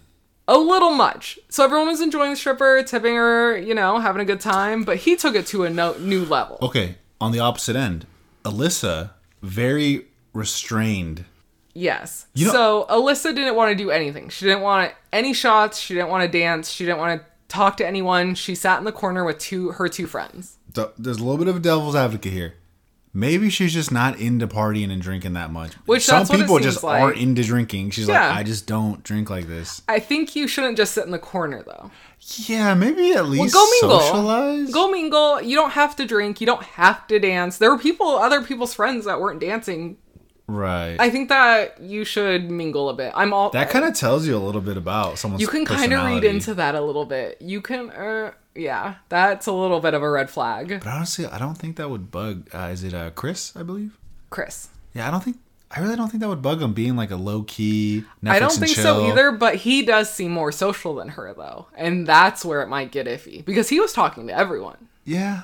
[0.49, 1.37] a little much.
[1.49, 4.95] So everyone was enjoying the stripper, tipping her, you know, having a good time, but
[4.97, 6.57] he took it to a no- new level.
[6.61, 8.05] Okay, on the opposite end,
[8.45, 9.11] Alyssa
[9.41, 11.25] very restrained.
[11.73, 12.27] Yes.
[12.33, 14.29] You know- so Alyssa didn't want to do anything.
[14.29, 15.79] She didn't want any shots.
[15.79, 16.69] She didn't want to dance.
[16.69, 18.33] She didn't want to talk to anyone.
[18.35, 20.57] She sat in the corner with two her two friends.
[20.73, 22.55] Th- There's a little bit of a devil's advocate here.
[23.17, 25.73] Maybe she's just not into partying and drinking that much.
[25.87, 27.01] Which some that's what it people just like.
[27.01, 27.89] aren't into drinking.
[27.89, 28.27] She's Yeah.
[28.29, 29.81] like, I just don't drink like this.
[29.87, 31.89] I think you shouldn't just sit in the corner though.
[32.45, 33.99] Yeah, maybe at least go mingle.
[34.01, 34.69] socialize.
[34.71, 35.41] Go mingle.
[35.41, 36.39] You don't have to drink.
[36.41, 37.57] You don't have to dance.
[37.57, 39.97] There were people, other people's friends that weren't dancing.
[40.47, 40.95] Right.
[40.99, 43.13] I think that you should mingle a bit.
[43.15, 45.41] I'm all that kind of tells you a little bit about someone's.
[45.41, 47.41] you can kind of read into that a little bit.
[47.41, 50.79] You can, uh, yeah, that's a little bit of a red flag.
[50.83, 52.49] But honestly, I don't think that would bug.
[52.53, 53.55] Uh, is it uh, Chris?
[53.55, 53.97] I believe.
[54.29, 54.69] Chris.
[54.93, 55.37] Yeah, I don't think.
[55.69, 58.05] I really don't think that would bug him being like a low key.
[58.23, 58.83] Netflix I don't think chill.
[58.83, 61.67] so either, but he does seem more social than her though.
[61.75, 64.87] And that's where it might get iffy because he was talking to everyone.
[65.03, 65.43] Yeah,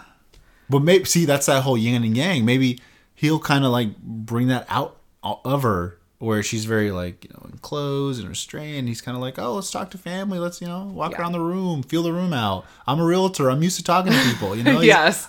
[0.69, 2.45] but maybe see that's that whole yin and yang.
[2.45, 2.79] Maybe
[3.23, 7.49] he'll kind of like bring that out of her where she's very like you know
[7.51, 8.87] enclosed and restrained.
[8.87, 10.39] He's kind of like, oh, let's talk to family.
[10.39, 11.21] Let's you know walk Yeah.
[11.21, 12.65] around the room, feel the room out.
[12.87, 13.49] I'm a realtor.
[13.49, 14.55] I'm used to talking to people.
[14.55, 14.79] You know.
[14.93, 15.25] Yes,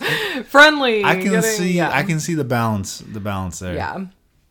[0.47, 1.05] friendly.
[1.05, 1.73] I can getting- see.
[1.73, 1.91] yeah.
[1.97, 2.99] I can see the balance.
[2.99, 3.75] The balance there.
[3.75, 4.07] Yeah.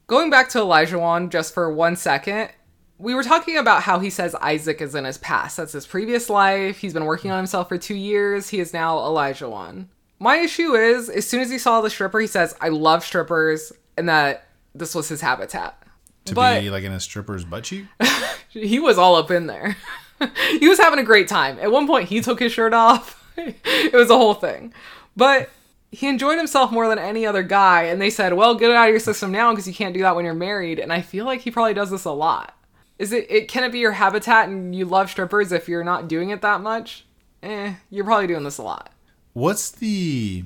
[0.08, 2.50] Going back to Olajuwon just for one second,
[2.98, 5.58] we were talking about how he says Isaac is in his past.
[5.58, 6.78] That's his previous life.
[6.80, 8.50] He's been working on himself for two years.
[8.50, 9.88] He is now Olajuwon.
[10.24, 13.74] My issue is, as soon as he saw the stripper, he says, I love strippers,
[13.98, 15.78] and that this was his habitat.
[16.26, 17.86] To But- be like in a stripper's butt cheek.
[18.50, 19.76] He was all up in there.
[20.60, 21.58] he was having a great time.
[21.60, 23.28] At one point, he took his shirt off.
[23.38, 24.74] it was a whole thing.
[25.18, 25.50] But
[25.92, 27.84] he enjoyed himself more than any other guy.
[27.86, 30.02] And they said, well, get it out of your system now because you can't do
[30.02, 30.78] that when you're married.
[30.78, 32.56] And I feel like he probably does this a lot.
[33.00, 36.08] Is it, it can it be your habitat and you love strippers if you're not
[36.08, 37.06] doing it that much?
[37.42, 38.93] Eh, you're probably doing this a lot.
[39.34, 40.46] What's the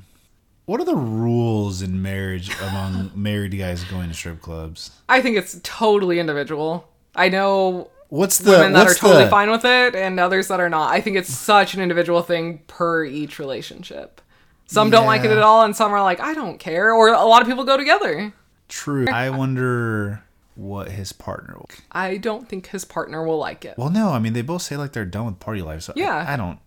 [0.65, 4.91] what are the rules in marriage among married guys going to strip clubs?
[5.07, 6.89] I think it's totally individual.
[7.15, 10.59] I know What's the women that are totally the, fine with it and others that
[10.59, 10.91] are not.
[10.91, 14.21] I think it's such an individual thing per each relationship.
[14.65, 16.93] Some don't like it at all and some are like, I don't care.
[16.93, 18.33] Or a lot of people go together.
[18.67, 19.07] True.
[19.07, 20.23] I wonder
[20.55, 21.69] what his partner will.
[21.91, 23.77] I don't think his partner will like it.
[23.77, 25.83] Well, no, I mean they both say like they're done with party life.
[25.83, 26.25] So Yeah.
[26.27, 26.59] I, I don't,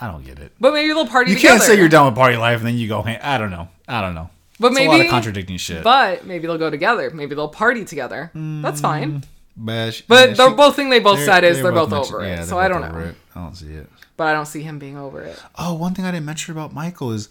[0.00, 0.52] I don't get it.
[0.60, 1.58] But maybe they'll party You together.
[1.58, 3.02] can't say you're done with party life and then you go.
[3.02, 3.68] Hey, I don't know.
[3.86, 4.30] I don't know.
[4.58, 5.82] But It's a lot maybe- of contradicting shit.
[5.84, 7.10] But maybe they'll go together.
[7.10, 8.30] Maybe they'll party together.
[8.34, 8.82] That's hmm.
[8.82, 9.24] fine.
[9.56, 12.14] but, she- But yeah, the she- both thing they both said is they're, both, mentioned-
[12.16, 12.36] over it.
[12.36, 12.98] they're So I don't know.
[13.00, 13.14] it.
[13.34, 13.88] I don't see it.
[14.16, 15.40] But I don't see him being over it.
[15.58, 17.28] Oh, one thing I didn't mention about Michael is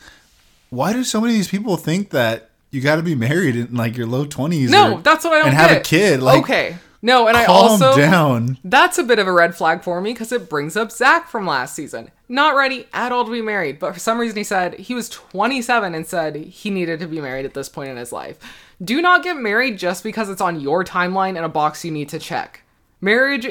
[0.70, 3.74] why do so many of these people think that you got to be married in
[3.76, 4.70] like your low twenties?
[4.70, 5.70] No, that's what I don't and get.
[5.70, 6.22] have a kid.
[6.22, 6.76] Like, okay.
[7.02, 8.58] No, and I also down.
[8.64, 11.46] That's a bit of a red flag for me because it brings up Zach from
[11.46, 12.12] last season.
[12.30, 15.10] Not ready at all to be married, but for some reason he said he was
[15.10, 18.38] 27 and said he needed to be married at this point in his life.
[18.84, 22.10] Do not get married just because it's on your timeline and a box you need
[22.10, 22.62] to check.
[23.02, 23.48] Marriage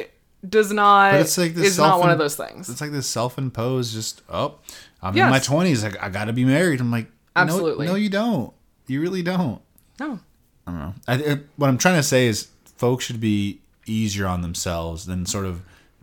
[0.48, 2.68] does not But it's like this is not one of those things.
[2.68, 3.92] It's like this self-imposed.
[3.92, 4.56] Just oh,
[5.02, 5.26] I'm Yes.
[5.26, 5.84] in my twenties.
[5.84, 6.80] Like I got to be married.
[6.80, 7.10] I'm like, no-
[7.42, 7.86] Absolutely.
[7.86, 8.52] No, you don't.
[8.88, 9.60] You really don't.
[10.00, 10.18] No.
[10.66, 10.94] I don't know.
[11.06, 15.44] I, what I'm trying to say is, folks should be easier on themselves than sort
[15.44, 15.62] of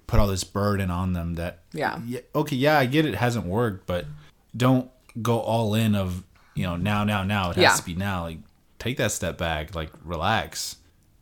[0.09, 1.35] put all this burden on them.
[1.35, 1.99] That Yeah.
[2.35, 4.05] okay, yeah, I get it hasn't worked, but
[4.57, 4.89] don't
[5.21, 6.23] go all in of
[6.55, 7.51] you know now, now, now.
[7.51, 7.75] It has Yeah.
[7.75, 8.23] to be now.
[8.23, 8.39] Like
[8.79, 9.75] take that step back.
[9.75, 10.77] Like relax.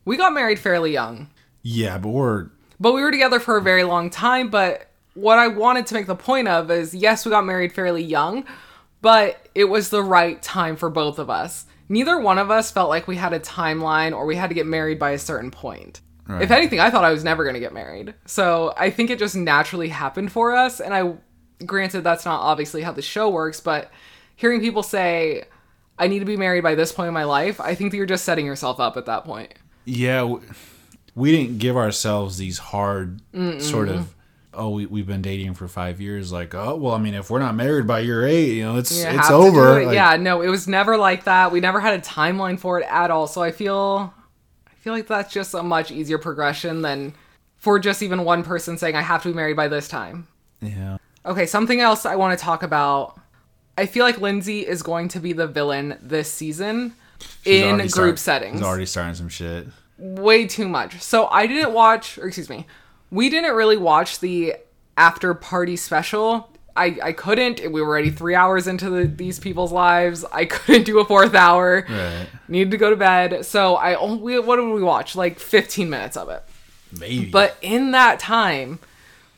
[0.05, 1.29] We got married fairly young.
[1.63, 2.47] Yeah, but we're
[2.79, 4.49] But we were together for a very long time.
[4.49, 8.03] But what I wanted to make the point of is yes, we got married fairly
[8.03, 8.45] young,
[9.01, 11.65] but it was the right time for both of us.
[11.89, 14.65] Neither one of us felt like we had a timeline or we had to get
[14.65, 16.01] married by a certain point.
[16.29, 18.13] If anything, I thought I was never going to get married.
[18.25, 20.79] So I think it just naturally happened for us.
[20.81, 21.13] And I,
[21.65, 23.91] granted, that's not obviously how the show works, but
[24.35, 25.45] hearing people say,
[25.97, 28.05] I need to be married by this point in my life, I think that you're
[28.05, 29.53] just setting yourself up at that point.
[29.85, 30.35] yeah.
[31.15, 33.21] We didn't give ourselves these hard
[33.59, 34.13] sort of.
[34.53, 36.31] Oh, we, we've been dating for five years.
[36.31, 38.95] Like, oh, well, I mean, if we're not married by year eight, you know, it's
[39.03, 39.79] You it's over.
[39.79, 39.85] it.
[39.87, 41.51] Like, yeah, no, it was never like that.
[41.51, 43.25] We never had a timeline for it at all.
[43.25, 44.13] So I feel
[44.77, 47.13] I feel like that's just a much easier progression than
[47.57, 50.27] for just even one person saying I have to be married by this time.
[50.61, 50.97] yeah.
[51.25, 53.19] Okay, something else I want to talk about.
[53.77, 56.93] I feel like Lindsay is going to be the villain this season
[57.43, 58.59] He's in group start- settings.
[58.59, 59.67] He's already starting some shit.
[59.97, 61.01] way too much.
[61.01, 62.65] So I didn't watch, or excuse me,
[63.11, 64.55] we didn't really watch the
[64.95, 66.49] after party special.
[66.77, 67.59] I, I couldn't.
[67.71, 70.23] We were already three hours into the, these people's lives.
[70.31, 71.85] I couldn't do a fourth hour.
[71.89, 72.27] Right.
[72.47, 73.45] Needed to go to bed.
[73.45, 75.15] So I only, what did we watch?
[75.15, 76.43] Like 15 minutes of it.
[76.97, 77.29] Maybe.
[77.29, 78.79] But in that time,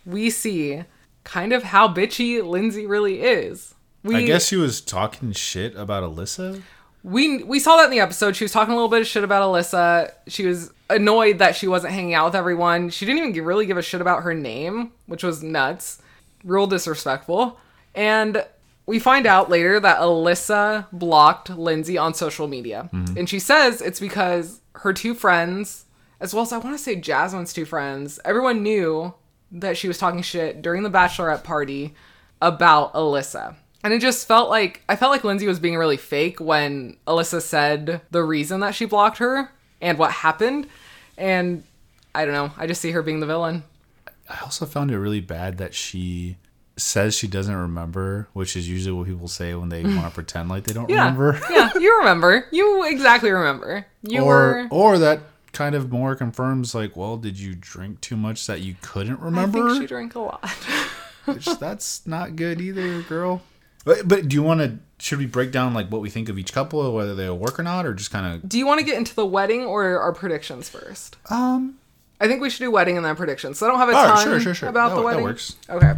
[0.06, 0.84] we see
[1.24, 3.74] kind of how bitchy Lindsay really is.
[4.04, 6.62] We, I guess she was talking shit about Alyssa.
[7.04, 8.36] we we saw that in the episode.
[8.36, 10.14] She was talking a little bit of shit about Alyssa.
[10.28, 12.90] She was annoyed that she wasn't hanging out with everyone.
[12.90, 16.02] She didn't even really give a shit about her name, which was nuts,
[16.44, 17.60] real disrespectful.
[17.96, 18.46] And
[18.86, 23.18] we find out later that Alyssa blocked Lindsay on social media, mm-hmm.
[23.18, 25.86] and she says it's because her two friends,
[26.20, 29.14] as well as I want to say Jasmine's two friends, everyone knew
[29.52, 31.94] that she was talking shit during the bachelorette party
[32.42, 33.56] about Alyssa.
[33.84, 37.42] And it just felt like I felt like Lindsay was being really fake when Alyssa
[37.42, 40.68] said the reason that she blocked her and what happened.
[41.18, 41.64] And
[42.14, 42.52] I don't know.
[42.58, 43.64] I just see her being the villain.
[44.30, 46.38] I also found it really bad that she
[46.78, 50.48] says she doesn't remember, which is usually what people say when they want to pretend
[50.50, 51.00] like they don't Yeah.
[51.06, 51.40] remember.
[51.50, 52.46] yeah, you remember.
[52.52, 53.86] You exactly remember.
[54.04, 55.20] You or were or that
[55.52, 59.26] kind of more confirms like, well, did you drink too much that you couldn't I
[59.26, 59.68] remember?
[59.70, 60.48] think she drank a lot.
[61.26, 63.42] Which that's not good either, girl.
[63.84, 66.38] But, but do you want to should we break down like what we think of
[66.38, 68.48] each couple, whether they'll work or not, or just kind of?
[68.48, 71.18] Do you want to get into the wedding or our predictions first?
[71.32, 71.79] um?
[72.20, 73.58] I think we should do wedding and then predictions.
[73.60, 74.70] So I don't have a right, ton sure, sure, sure.
[74.70, 75.24] about That the wedding.
[75.24, 75.56] works.
[75.70, 75.94] Okay.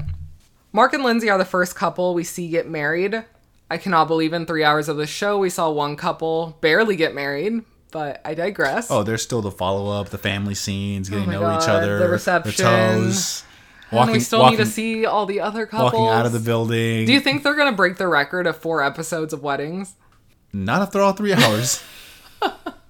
[0.73, 3.23] Mark and Lindsay are the first couple we see get married.
[3.69, 7.15] I cannot believe in three hours of the show we saw one couple barely get
[7.15, 8.91] married, but I digress.
[8.91, 11.67] Oh, there's still the follow up, the family scenes, getting oh my to know each
[11.69, 12.51] other, the reception.
[12.65, 13.43] the toes,
[13.91, 15.93] and we still walking, need to see all the other couples.
[15.93, 17.05] walking out of the building.
[17.05, 19.95] Do you think they're gonna break the record of four episodes of weddings?
[20.53, 21.81] Not after all three hours.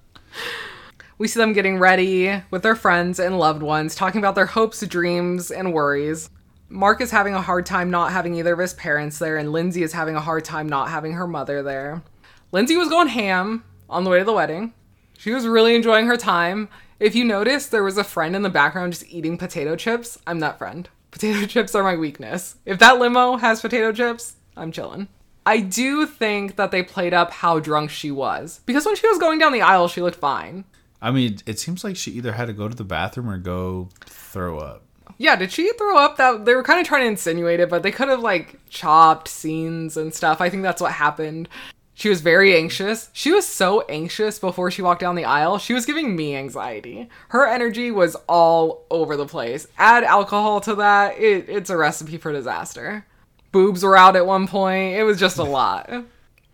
[1.22, 4.84] We see them getting ready with their friends and loved ones, talking about their hopes,
[4.84, 6.28] dreams, and worries.
[6.68, 9.84] Mark is having a hard time not having either of his parents there, and Lindsay
[9.84, 12.02] is having a hard time not having her mother there.
[12.50, 14.74] Lindsay was going ham on the way to the wedding.
[15.16, 16.68] She was really enjoying her time.
[16.98, 20.18] If you notice, there was a friend in the background just eating potato chips.
[20.26, 20.88] I'm that friend.
[21.12, 22.56] Potato chips are my weakness.
[22.66, 25.06] If that limo has potato chips, I'm chilling.
[25.46, 28.60] I do think that they played up how drunk she was.
[28.66, 30.64] Because when she was going down the aisle, she looked fine.
[31.02, 33.88] I mean, it seems like she either had to go to the bathroom or go
[34.06, 34.84] throw up.
[35.18, 36.16] Yeah, did she throw up?
[36.16, 39.26] That they were kind of trying to insinuate it, but they could have like chopped
[39.26, 40.40] scenes and stuff.
[40.40, 41.48] I think that's what happened.
[41.94, 43.10] She was very anxious.
[43.12, 45.58] She was so anxious before she walked down the aisle.
[45.58, 47.08] She was giving me anxiety.
[47.28, 49.66] Her energy was all over the place.
[49.76, 53.06] Add alcohol to that, it, it's a recipe for disaster.
[53.50, 54.96] Boobs were out at one point.
[54.96, 55.90] It was just a lot.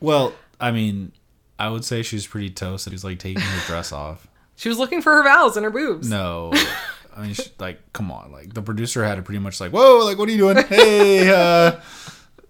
[0.01, 1.12] Well, I mean,
[1.59, 4.28] I would say she's pretty toast that he's like taking her dress off.
[4.59, 6.11] She was looking for her vows and her boobs.
[6.11, 6.52] No.
[7.16, 8.32] I mean, she, like, come on.
[8.32, 10.56] Like, the producer had to pretty much like, whoa, like, what are you doing?
[10.66, 11.80] Hey, uh.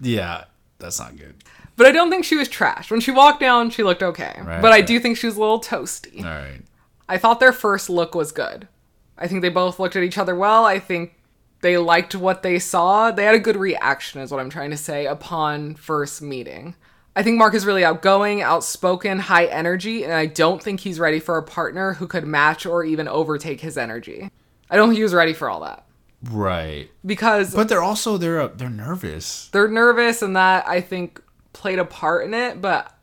[0.00, 0.44] Yeah,
[0.78, 1.34] that's not good.
[1.76, 2.90] But I don't think she was trashed.
[2.90, 4.34] When she walked down, she looked okay.
[4.38, 4.86] Right, but I right.
[4.86, 6.22] do think she was a little toasty.
[6.22, 6.60] All right.
[7.08, 8.68] I thought their first look was good.
[9.16, 10.66] I think they both looked at each other well.
[10.66, 11.14] I think
[11.60, 13.10] they liked what they saw.
[13.10, 16.74] They had a good reaction, is what I'm trying to say, upon first meeting.
[17.16, 21.18] I think Mark is really outgoing, outspoken, high energy, and I don't think he's ready
[21.18, 24.30] for a partner who could match or even overtake his energy.
[24.68, 25.86] I don't think he was ready for all that.
[26.30, 26.90] Right.
[27.06, 29.48] Because But they're also, they're, uh, they're nervous.
[29.48, 31.22] they're nervous, and that I think
[31.54, 32.94] played a part in it, but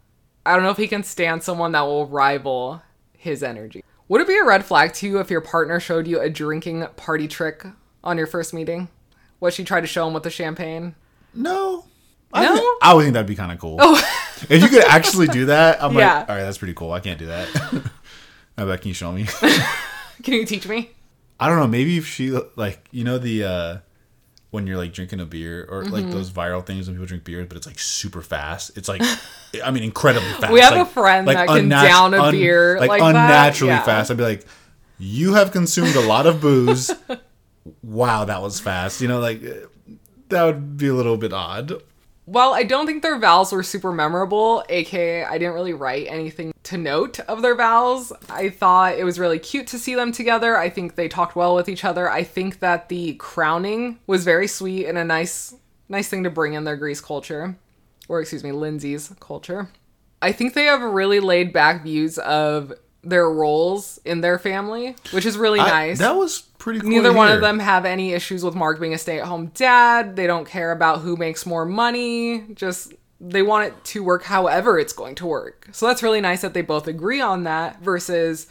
[0.45, 2.83] I don't know if he can stand someone that will rival
[3.17, 3.83] his energy.
[4.09, 6.85] Would it be a red flag to you if your partner showed you a drinking
[6.97, 7.65] party trick
[8.03, 8.89] on your first meeting?
[9.39, 10.93] What she tried to show him with the champagne?
[11.33, 11.85] No.
[12.33, 12.55] I, No?
[12.55, 13.77] think- I would think that'd be kind of cool.
[13.79, 13.95] Oh.
[14.49, 16.19] if you could actually do that, I'm Yeah.
[16.19, 16.91] like, all right, that's pretty cool.
[16.91, 17.47] I can't do that.
[18.57, 19.25] I bet, can you show me?
[20.23, 20.91] Can you teach me?
[21.39, 21.67] I don't know.
[21.67, 23.77] Maybe if she like you know the uh
[24.51, 26.11] when you're like drinking a beer or like Mm-hmm.
[26.11, 28.77] those viral things when people drink beer, but it's like super fast.
[28.77, 29.01] It's like
[29.63, 30.53] I mean incredibly fast.
[30.53, 33.83] We have a friend like that can unnat- down a beer like, like unnaturally yeah.
[33.83, 34.11] fast.
[34.11, 34.45] I'd be like,
[34.99, 36.91] you have consumed a lot of booze.
[37.81, 39.01] wow, that was fast.
[39.01, 39.41] You know, like
[40.29, 41.73] that would be a little bit odd.
[42.25, 46.53] Well, I don't think their vows were super memorable, aka I didn't really write anything
[46.63, 48.13] to note of their vows.
[48.29, 50.55] I thought it was really cute to see them together.
[50.57, 52.09] I think they talked well with each other.
[52.09, 55.53] I think that the crowning was very sweet and a nice
[55.89, 57.57] nice thing to bring in their Greece culture.
[58.07, 59.69] Or excuse me, Lindsay's culture.
[60.21, 62.71] I think they have really laid back views of
[63.03, 65.99] their roles in their family, which is really I- nice.
[65.99, 66.89] that was pretty cool.
[66.89, 67.35] Neither one hear.
[67.35, 70.15] of them have any issues with Mark being a stay at home dad.
[70.15, 72.45] They don't care about who makes more money.
[72.53, 75.67] Just they want it to work however it's going to work.
[75.71, 78.47] So that's really nice that they both agree on that versus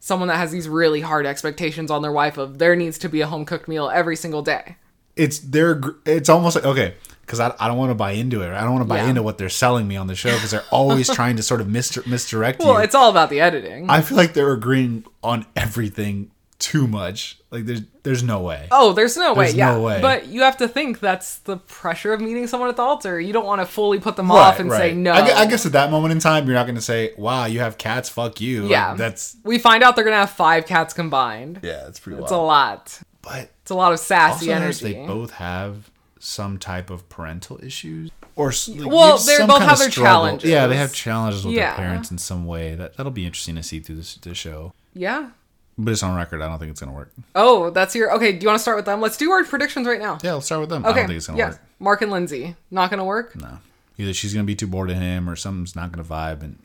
[0.00, 3.20] someone that has these really hard expectations on their wife of there needs to be
[3.20, 4.76] a home cooked meal every single day.
[5.14, 8.48] it's they're it's almost like okay because I, I don't want to buy into it
[8.52, 9.10] i don't want to buy Yeah.
[9.10, 11.68] into what they're selling me on the show because they're always trying to sort of
[11.68, 13.88] misdir- misdirect Well, you it's all about the editing.
[13.88, 16.31] i feel like they're agreeing on everything
[16.62, 19.46] too much like there's there's no way Oh, there's no way.
[19.46, 20.00] There's Yeah, no way.
[20.00, 23.20] but you have to think that's the pressure of meeting someone at the altar.
[23.20, 25.10] You don't want to fully put them off and say no.
[25.12, 27.58] I, I guess at that moment in time you're not going to say wow you
[27.58, 30.94] have cats fuck you Like, Yeah, that's We find out they're gonna have five cats
[30.94, 31.58] combined.
[31.64, 33.00] yeah that's pretty It's a lot.
[33.22, 34.92] but It's a lot of sassy also energy.
[34.92, 35.90] they both have
[36.20, 40.12] some type of parental issues or like, Well, they both have their struggle.
[40.12, 40.48] challenges.
[40.48, 41.74] yeah they have challenges with Yeah.
[41.76, 44.72] their parents in some way that that'll be interesting to see through this, this show
[44.94, 45.30] yeah.
[45.84, 48.32] But it's on record i don't think it's to work Oh, that's your okay.
[48.32, 49.00] Do you want to start with them?
[49.00, 50.18] Let's do our predictions right now.
[50.22, 50.84] Yeah, let's start with them.
[50.84, 51.00] I Okay.
[51.00, 51.48] don't think it's gonna yeah.
[51.50, 51.60] work.
[51.78, 52.56] Mark and Lindsay.
[52.70, 53.34] Not gonna work.
[53.36, 53.58] No.
[53.98, 56.58] Either she's gonna be too bored of him or something's not gonna vibe and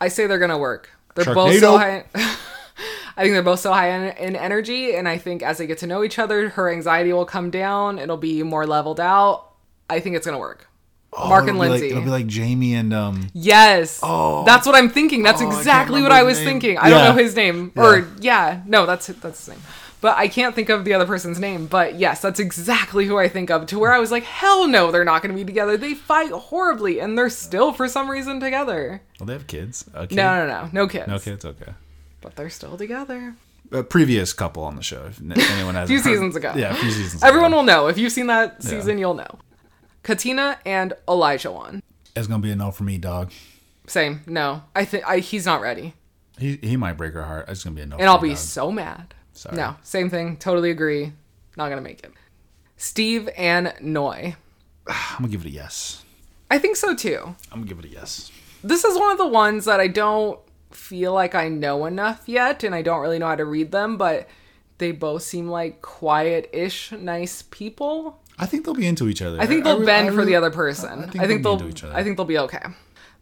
[0.00, 0.90] I say they're gonna work.
[1.14, 2.04] They're both so high.
[2.14, 5.78] I think they're both so high in, in energy, and I think as they get
[5.78, 7.98] to know each other, her anxiety will come down.
[7.98, 9.50] It'll be more leveled out.
[9.90, 10.68] I think it's gonna work.
[11.26, 11.90] Mark Oh, and it'll like- Lindsay.
[11.90, 14.00] it'll be like Jamie and um Yes.
[14.02, 14.44] Oh.
[14.44, 15.22] That's what I'm thinking.
[15.22, 16.78] That's Oh, I exactly what I was thinking.
[16.78, 16.94] I Yeah.
[17.06, 17.72] don't know his name.
[17.76, 19.62] Or yeah, no, that's that's his name.
[20.00, 21.66] but I can't think of the other person's name.
[21.66, 23.66] But yes, that's exactly who I think of.
[23.66, 25.76] To where I was like, hell no, they're not going to be together.
[25.76, 29.02] They fight horribly, and they're still for some reason together.
[29.18, 29.84] Well, they have kids.
[29.94, 30.14] Okay.
[30.14, 31.08] No, no, no, no kids.
[31.08, 31.44] No kids.
[31.44, 31.72] Okay.
[32.20, 33.34] But they're still together.
[33.72, 35.06] A previous couple on the show.
[35.10, 36.52] If anyone has A few seasons ago.
[36.56, 37.22] Yeah, a few seasons.
[37.24, 37.56] Everyone ago.
[37.58, 38.98] will know if you've seen that season.
[38.98, 39.38] You'll know.
[40.02, 41.82] Katina and Olajuwon.
[42.16, 43.30] It's gonna be a no for me, dog.
[43.86, 44.22] Same.
[44.26, 45.94] No, I think I he's not ready,
[46.38, 47.48] He he might break her heart.
[47.48, 47.96] It's gonna be a no.
[47.96, 48.38] and I'll me, be dog.
[48.38, 49.14] so mad.
[49.32, 49.56] Sorry.
[49.56, 50.36] No, same thing.
[50.36, 51.12] Totally agree.
[51.56, 52.12] Not gonna make it.
[52.76, 54.36] Steve and Noi.
[54.86, 56.04] I'm gonna give it a yes.
[56.50, 57.20] I think so too.
[57.52, 58.30] I'm gonna give it a yes.
[58.64, 60.38] This is one of the ones that I don't
[60.72, 63.96] feel like I know enough yet, and I don't really know how to read them,
[63.96, 64.28] but
[64.78, 68.20] they both seem like quiet ish, nice people.
[68.38, 69.40] I think they'll be into each other.
[69.40, 71.04] I think they'll re- bend I for the other person.
[71.18, 71.54] I think, be they'll.
[71.54, 71.94] into each other.
[71.94, 72.62] I think they'll be okay.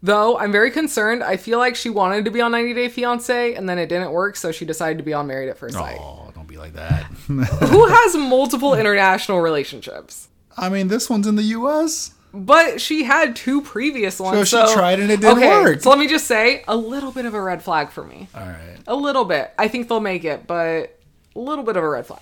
[0.03, 1.23] Though I'm very concerned.
[1.23, 4.11] I feel like she wanted to be on 90 Day Fiance, and then it didn't
[4.11, 5.97] work, so she decided to be on Married at First Sight.
[5.99, 7.03] Oh, don't be like that.
[7.27, 10.27] Who has multiple international relationships?
[10.55, 12.13] I mean, this one's in the U.S.
[12.33, 14.49] But she had two previous ones.
[14.49, 15.81] So she tried and it didn't okay, work.
[15.81, 18.27] So let me just say, a little bit of a red flag for me.
[18.35, 18.77] All right.
[18.85, 19.51] A little bit.
[19.57, 20.99] I think they'll make it, but
[21.35, 22.21] a little bit of a red flag.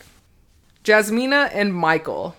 [0.85, 2.35] Jasmina and Michael.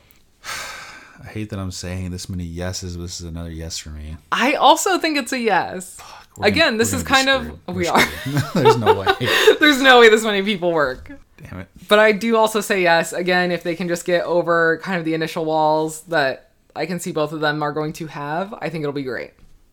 [1.26, 4.16] I hate that I'm saying this many yeses, but this is another yes for me.
[4.30, 5.98] I also think it's a yes.
[6.36, 7.60] We're Again, gonna- this is kind of screwed.
[7.66, 9.06] we We're There's no way.
[9.60, 11.10] There's no way this many people work.
[11.38, 11.68] Damn it.
[11.88, 13.12] But I do also say yes.
[13.12, 17.00] Again, if they can just get over kind of the initial walls that I can
[17.00, 19.32] see both of them are going to have, I think it'll be great.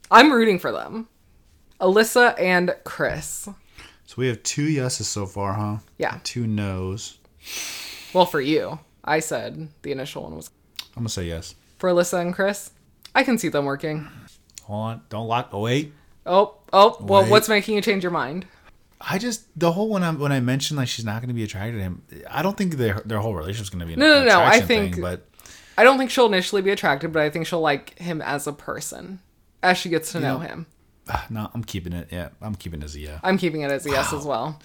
[0.09, 1.07] I'm rooting for them.
[1.79, 3.47] Alyssa and Chris.
[4.05, 5.77] So we have two yeses so far, huh?
[5.97, 6.19] Yeah.
[6.23, 7.19] Two nos.
[8.13, 10.49] Well, for you, I said the initial one was
[10.95, 11.55] I'm gonna say yes.
[11.79, 12.71] for Alyssa and Chris.
[13.15, 14.07] I can see them working.
[14.63, 15.01] Hold on.
[15.09, 15.49] Don't lock.
[15.51, 15.93] Oh wait.
[16.25, 17.31] Oh, oh, well, Wait.
[17.31, 18.45] what's making you change your mind?
[19.01, 21.43] I just the whole when I when I mentioned like she's not going to be
[21.43, 22.01] attracted to him.
[22.29, 24.61] I don't think their their whole relationship's going to be an No, no, no, I
[24.61, 25.27] think- thing, but
[25.77, 28.53] I don't think she'll initially be attracted, but I think she'll like him as a
[28.53, 29.19] person
[29.61, 30.65] as she gets to know know, him.
[31.09, 32.07] ah, no, I'm keeping it.
[32.11, 33.19] Yeah, I'm keeping it as a yeah.
[33.23, 34.59] I'm keeping it as a yes as well.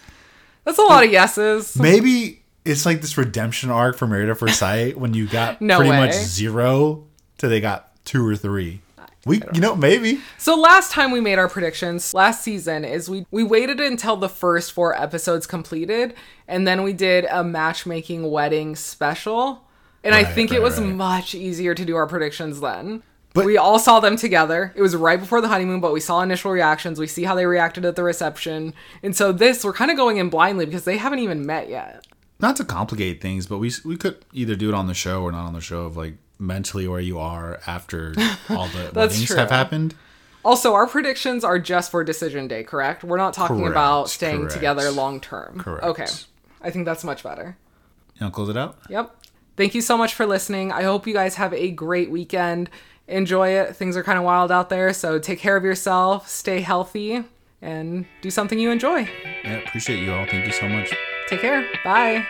[0.64, 1.76] That's a lot of yeses.
[1.76, 5.76] Maybe it's like this redemption arc for Married at First Sight when you got No
[5.78, 5.96] pretty way.
[6.06, 7.04] much zero
[7.38, 8.82] to they got two or three.
[9.26, 13.26] We, you know, maybe So last time we made our predictions, last season, is we
[13.30, 16.14] we waited until the first four episodes completed,
[16.46, 19.64] and then we did a matchmaking wedding special.
[20.04, 20.88] And I Right, think it was right.
[20.88, 23.02] much easier to do our predictions then.
[23.34, 24.72] But- we all saw them together.
[24.74, 26.98] It was right before the honeymoon, but we saw initial reactions.
[26.98, 28.72] We see how they reacted at the reception.
[29.02, 32.06] And so this, we're kind of going in blindly because they haven't even met yet.
[32.40, 35.32] Not to complicate things, but we we could either do it on the show or
[35.32, 38.14] not on the show of like mentally where you are after
[38.50, 39.36] all the weddings true.
[39.36, 39.94] have happened.
[40.44, 43.02] Also, our predictions are just for decision day, correct?
[43.04, 44.54] We're not talking Correct, about staying correct.
[44.54, 45.58] together long term.
[45.58, 45.84] Correct.
[45.84, 46.06] Okay.
[46.62, 47.56] I think that's much better.
[48.18, 48.78] You know, close it out.
[48.88, 49.14] Yep.
[49.56, 50.70] Thank you so much for listening.
[50.72, 52.70] I hope you guys have a great weekend.
[53.08, 53.74] Enjoy it.
[53.74, 57.24] Things are kind of wild out there, so take care of yourself, stay healthy,
[57.60, 59.08] and do something you enjoy.
[59.42, 60.24] Yeah, appreciate you all.
[60.26, 60.94] Thank you so much.
[61.28, 61.68] Take care.
[61.84, 62.26] Bye.